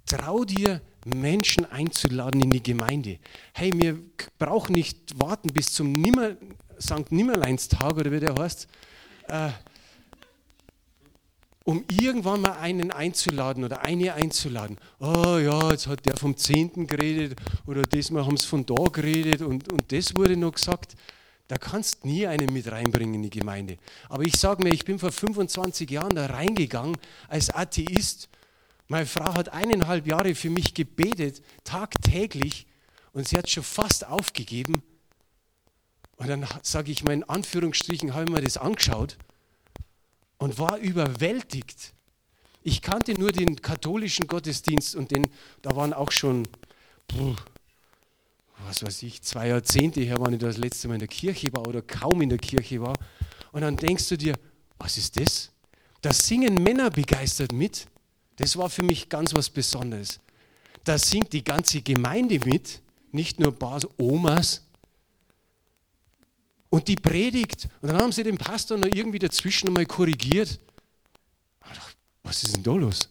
Trau 0.05 0.45
dir, 0.45 0.81
Menschen 1.05 1.65
einzuladen 1.65 2.41
in 2.41 2.51
die 2.51 2.63
Gemeinde. 2.63 3.19
Hey, 3.53 3.71
wir 3.73 3.97
brauchen 4.37 4.73
nicht 4.73 5.19
warten 5.19 5.49
bis 5.49 5.73
zum 5.73 5.91
Nimmer, 5.91 6.35
St. 6.79 7.11
Nimmerleinstag 7.11 7.93
oder 7.93 8.11
wie 8.11 8.19
der 8.19 8.35
heißt, 8.35 8.67
äh, 9.27 9.49
um 11.63 11.85
irgendwann 11.89 12.41
mal 12.41 12.57
einen 12.57 12.91
einzuladen 12.91 13.63
oder 13.63 13.81
eine 13.81 14.13
einzuladen. 14.13 14.77
Oh 14.99 15.37
ja, 15.37 15.71
jetzt 15.71 15.87
hat 15.87 16.05
der 16.05 16.17
vom 16.17 16.35
10. 16.35 16.87
geredet 16.87 17.39
oder 17.65 17.83
diesmal 17.83 18.25
haben 18.25 18.37
sie 18.37 18.47
von 18.47 18.65
da 18.65 18.83
geredet 18.91 19.41
und, 19.41 19.71
und 19.71 19.91
das 19.91 20.15
wurde 20.15 20.35
noch 20.35 20.53
gesagt. 20.53 20.95
Da 21.47 21.57
kannst 21.57 22.05
nie 22.05 22.25
einen 22.25 22.51
mit 22.51 22.71
reinbringen 22.71 23.15
in 23.15 23.23
die 23.23 23.29
Gemeinde. 23.29 23.77
Aber 24.09 24.23
ich 24.23 24.37
sage 24.37 24.63
mir, 24.63 24.71
ich 24.71 24.85
bin 24.85 24.97
vor 24.97 25.11
25 25.11 25.89
Jahren 25.89 26.15
da 26.15 26.27
reingegangen 26.27 26.97
als 27.27 27.49
Atheist. 27.49 28.29
Meine 28.87 29.05
Frau 29.05 29.33
hat 29.33 29.49
eineinhalb 29.49 30.07
Jahre 30.07 30.35
für 30.35 30.49
mich 30.49 30.73
gebetet, 30.73 31.41
tagtäglich, 31.63 32.65
und 33.11 33.27
sie 33.27 33.37
hat 33.37 33.49
schon 33.49 33.63
fast 33.63 34.07
aufgegeben. 34.07 34.81
Und 36.15 36.27
dann 36.29 36.47
sage 36.63 36.91
ich 36.91 37.03
mal 37.03 37.13
in 37.13 37.23
Anführungsstrichen, 37.23 38.13
habe 38.13 38.23
ich 38.23 38.31
mir 38.31 38.41
das 38.41 38.57
angeschaut 38.57 39.17
und 40.43 40.59
war 40.59 40.77
überwältigt. 40.77 41.93
Ich 42.63 42.81
kannte 42.81 43.13
nur 43.13 43.31
den 43.31 43.61
katholischen 43.61 44.27
Gottesdienst 44.27 44.93
und 44.93 45.09
den, 45.11 45.29
da 45.61 45.73
waren 45.77 45.93
auch 45.93 46.11
schon, 46.11 46.49
was 48.67 48.83
weiß 48.83 49.03
ich, 49.03 49.21
zwei 49.21 49.47
Jahrzehnte 49.47 50.01
her, 50.01 50.17
wann 50.19 50.33
ich 50.33 50.39
das 50.39 50.57
letzte 50.57 50.89
Mal 50.89 50.95
in 50.95 50.99
der 50.99 51.07
Kirche 51.07 51.47
war 51.53 51.65
oder 51.65 51.81
kaum 51.81 52.21
in 52.21 52.27
der 52.27 52.39
Kirche 52.39 52.81
war. 52.81 52.93
Und 53.53 53.61
dann 53.61 53.77
denkst 53.77 54.09
du 54.09 54.17
dir, 54.17 54.33
was 54.77 54.97
ist 54.97 55.17
das? 55.17 55.49
Da 56.01 56.11
singen 56.11 56.61
Männer 56.61 56.89
begeistert 56.89 57.53
mit. 57.53 57.87
Das 58.35 58.57
war 58.57 58.69
für 58.69 58.83
mich 58.83 59.07
ganz 59.07 59.33
was 59.33 59.49
Besonderes. 59.49 60.19
Da 60.83 60.97
singt 60.97 61.31
die 61.31 61.45
ganze 61.45 61.81
Gemeinde 61.81 62.45
mit, 62.45 62.81
nicht 63.13 63.39
nur 63.39 63.53
ein 63.53 63.59
paar 63.59 63.79
Omas, 63.97 64.65
und 66.73 66.87
die 66.87 66.95
predigt. 66.95 67.69
Und 67.81 67.91
dann 67.91 68.01
haben 68.01 68.11
sie 68.11 68.23
den 68.23 68.39
Pastor 68.39 68.79
noch 68.79 68.87
irgendwie 68.87 69.19
dazwischen 69.19 69.71
mal 69.71 69.85
korrigiert. 69.85 70.59
Was 72.23 72.41
ist 72.41 72.55
denn 72.55 72.63
da 72.63 72.71
los? 72.71 73.09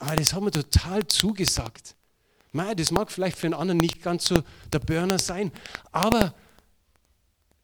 Aber 0.00 0.16
das 0.16 0.32
hat 0.32 0.42
mir 0.42 0.50
total 0.50 1.06
zugesagt. 1.06 1.94
Mei, 2.50 2.74
das 2.74 2.90
mag 2.90 3.12
vielleicht 3.12 3.38
für 3.38 3.46
einen 3.46 3.54
anderen 3.54 3.78
nicht 3.78 4.02
ganz 4.02 4.24
so 4.24 4.42
der 4.72 4.80
Burner 4.80 5.20
sein, 5.20 5.52
aber 5.92 6.34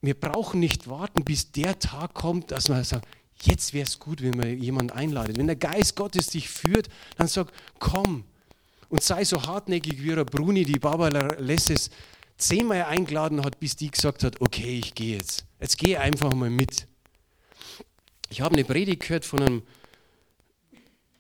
wir 0.01 0.15
brauchen 0.15 0.61
nicht 0.61 0.89
warten, 0.89 1.25
bis 1.25 1.51
der 1.51 1.77
Tag 1.77 2.15
kommt, 2.15 2.53
dass 2.53 2.69
man 2.69 2.85
sagt, 2.85 3.09
jetzt 3.43 3.75
wäre 3.75 3.85
es 3.85 3.99
gut, 3.99 4.23
wenn 4.23 4.37
man 4.37 4.63
jemanden 4.63 4.93
einladet. 4.93 5.39
Wenn 5.39 5.49
der 5.49 5.57
Geist 5.57 5.97
Gottes 5.97 6.29
dich 6.29 6.49
führt, 6.49 6.89
dann 7.17 7.27
sag, 7.27 7.49
komm 7.81 8.23
und 8.91 9.03
sei 9.03 9.25
so 9.25 9.45
hartnäckig 9.45 10.05
wie 10.05 10.15
der 10.15 10.25
Bruni, 10.25 10.65
die 10.65 10.79
Barbara 10.79 11.35
Lesses 11.41 11.91
zehnmal 12.37 12.85
eingeladen 12.85 13.45
hat, 13.45 13.61
bis 13.61 13.77
die 13.77 13.91
gesagt 13.91 14.25
hat, 14.25 14.41
okay, 14.41 14.79
ich 14.79 14.95
gehe 14.95 15.17
jetzt. 15.17 15.45
Jetzt 15.61 15.79
gehe 15.79 16.01
einfach 16.01 16.33
mal 16.35 16.51
mit. 16.51 16.87
Ich 18.31 18.41
habe 18.41 18.55
eine 18.55 18.65
Predigt 18.65 19.03
gehört 19.03 19.25
von 19.25 19.43
einem, 19.43 19.63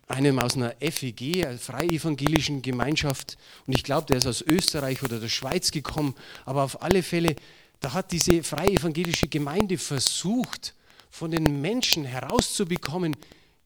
einem 0.08 0.38
aus 0.38 0.56
einer 0.56 0.74
FEG, 0.80 1.46
einer 1.46 1.58
Freie 1.58 1.90
Evangelischen 1.90 2.62
Gemeinschaft, 2.62 3.36
und 3.66 3.74
ich 3.74 3.84
glaube, 3.84 4.06
der 4.06 4.16
ist 4.16 4.26
aus 4.26 4.42
Österreich 4.42 5.02
oder 5.02 5.20
der 5.20 5.28
Schweiz 5.28 5.70
gekommen, 5.70 6.14
aber 6.44 6.64
auf 6.64 6.82
alle 6.82 7.02
Fälle, 7.02 7.36
da 7.80 7.92
hat 7.92 8.12
diese 8.12 8.42
Freie 8.42 8.72
Evangelische 8.72 9.28
Gemeinde 9.28 9.78
versucht, 9.78 10.74
von 11.10 11.30
den 11.30 11.60
Menschen 11.60 12.04
herauszubekommen, 12.04 13.14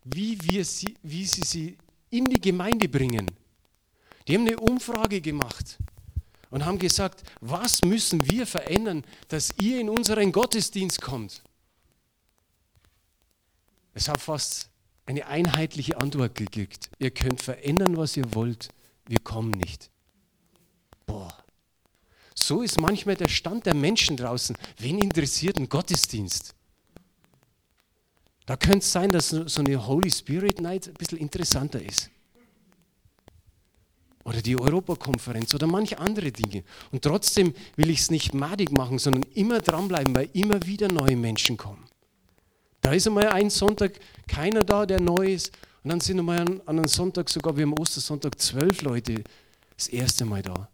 wie, 0.04 0.38
wir 0.42 0.64
sie, 0.64 0.94
wie 1.02 1.24
sie 1.24 1.42
sie 1.42 1.78
in 2.10 2.24
die 2.24 2.40
Gemeinde 2.40 2.88
bringen. 2.88 3.30
Die 4.26 4.34
haben 4.34 4.46
eine 4.46 4.58
Umfrage 4.58 5.20
gemacht 5.20 5.78
und 6.50 6.64
haben 6.64 6.78
gesagt, 6.78 7.22
was 7.40 7.84
müssen 7.84 8.30
wir 8.30 8.46
verändern, 8.46 9.04
dass 9.28 9.54
ihr 9.60 9.80
in 9.80 9.88
unseren 9.88 10.32
Gottesdienst 10.32 11.00
kommt? 11.00 11.42
Es 13.94 14.08
hat 14.08 14.20
fast 14.20 14.70
eine 15.06 15.26
einheitliche 15.26 15.98
Antwort 15.98 16.34
gekriegt. 16.34 16.90
Ihr 16.98 17.10
könnt 17.10 17.42
verändern, 17.42 17.96
was 17.96 18.16
ihr 18.16 18.34
wollt, 18.34 18.68
wir 19.06 19.20
kommen 19.20 19.50
nicht. 19.50 19.90
Boah. 21.06 21.32
So 22.34 22.62
ist 22.62 22.80
manchmal 22.80 23.16
der 23.16 23.28
Stand 23.28 23.66
der 23.66 23.74
Menschen 23.74 24.16
draußen. 24.16 24.56
Wen 24.78 24.98
interessiert 24.98 25.58
ein 25.58 25.68
Gottesdienst? 25.68 26.54
Da 28.44 28.56
könnte 28.56 28.78
es 28.78 28.92
sein, 28.92 29.10
dass 29.10 29.30
so 29.30 29.60
eine 29.60 29.86
Holy 29.86 30.10
Spirit 30.10 30.60
Night 30.60 30.88
ein 30.88 30.94
bisschen 30.94 31.18
interessanter 31.18 31.82
ist 31.82 32.10
oder 34.26 34.42
die 34.42 34.58
Europakonferenz 34.58 35.54
oder 35.54 35.68
manche 35.68 35.98
andere 35.98 36.32
Dinge. 36.32 36.64
Und 36.90 37.02
trotzdem 37.02 37.54
will 37.76 37.90
ich 37.90 38.00
es 38.00 38.10
nicht 38.10 38.34
madig 38.34 38.72
machen, 38.72 38.98
sondern 38.98 39.22
immer 39.34 39.60
dranbleiben, 39.60 40.14
weil 40.16 40.28
immer 40.32 40.66
wieder 40.66 40.92
neue 40.92 41.16
Menschen 41.16 41.56
kommen. 41.56 41.84
Da 42.80 42.92
ist 42.92 43.06
einmal 43.06 43.28
ein 43.28 43.50
Sonntag 43.50 44.00
keiner 44.26 44.64
da, 44.64 44.84
der 44.84 45.00
neu 45.00 45.32
ist. 45.32 45.52
Und 45.84 45.90
dann 45.90 46.00
sind 46.00 46.18
einmal 46.18 46.40
an, 46.40 46.60
einem 46.66 46.88
Sonntag, 46.88 47.30
sogar 47.30 47.56
wie 47.56 47.62
am 47.62 47.72
Ostersonntag, 47.74 48.40
zwölf 48.40 48.82
Leute 48.82 49.22
das 49.76 49.86
erste 49.86 50.24
Mal 50.24 50.42
da. 50.42 50.68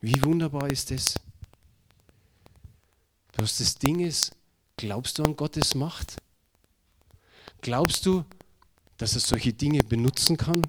Wie 0.00 0.24
wunderbar 0.24 0.70
ist 0.70 0.90
das? 0.90 1.14
Was 3.36 3.58
das 3.58 3.74
Ding 3.74 4.00
ist, 4.00 4.32
glaubst 4.78 5.18
du 5.18 5.24
an 5.24 5.36
Gottes 5.36 5.74
Macht? 5.74 6.16
Glaubst 7.60 8.06
du, 8.06 8.24
dass 8.96 9.12
er 9.12 9.20
solche 9.20 9.52
Dinge 9.52 9.84
benutzen 9.84 10.38
kann? 10.38 10.62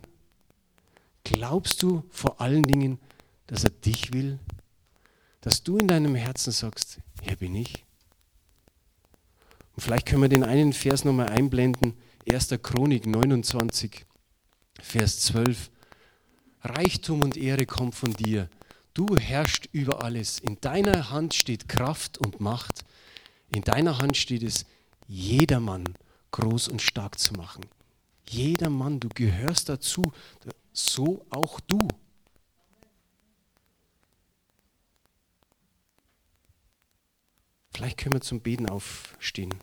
Glaubst 1.23 1.83
du 1.83 2.03
vor 2.09 2.41
allen 2.41 2.63
Dingen, 2.63 2.99
dass 3.47 3.63
er 3.63 3.71
dich 3.71 4.13
will? 4.13 4.39
Dass 5.41 5.63
du 5.63 5.77
in 5.77 5.87
deinem 5.87 6.15
Herzen 6.15 6.51
sagst, 6.51 6.99
hier 7.21 7.35
bin 7.35 7.55
ich? 7.55 7.85
Und 9.75 9.83
vielleicht 9.83 10.05
können 10.05 10.21
wir 10.21 10.29
den 10.29 10.43
einen 10.43 10.73
Vers 10.73 11.05
nochmal 11.05 11.29
einblenden. 11.29 11.93
1. 12.29 12.49
Chronik 12.61 13.05
29, 13.05 14.05
Vers 14.81 15.19
12. 15.21 15.71
Reichtum 16.61 17.21
und 17.21 17.37
Ehre 17.37 17.65
kommt 17.65 17.95
von 17.95 18.13
dir. 18.13 18.49
Du 18.93 19.15
herrschst 19.15 19.69
über 19.71 20.03
alles. 20.03 20.39
In 20.39 20.59
deiner 20.59 21.09
Hand 21.09 21.33
steht 21.33 21.69
Kraft 21.69 22.17
und 22.17 22.41
Macht. 22.41 22.83
In 23.55 23.61
deiner 23.61 23.99
Hand 23.99 24.17
steht 24.17 24.43
es, 24.43 24.65
jedermann 25.07 25.85
groß 26.31 26.67
und 26.67 26.81
stark 26.81 27.17
zu 27.17 27.33
machen. 27.33 27.65
Jeder 28.27 28.69
Mann, 28.69 28.99
du 28.99 29.09
gehörst 29.09 29.69
dazu 29.69 30.11
so 30.73 31.25
auch 31.29 31.59
du. 31.61 31.87
Vielleicht 37.73 37.97
können 37.97 38.15
wir 38.15 38.21
zum 38.21 38.41
Beten 38.41 38.69
aufstehen. 38.69 39.53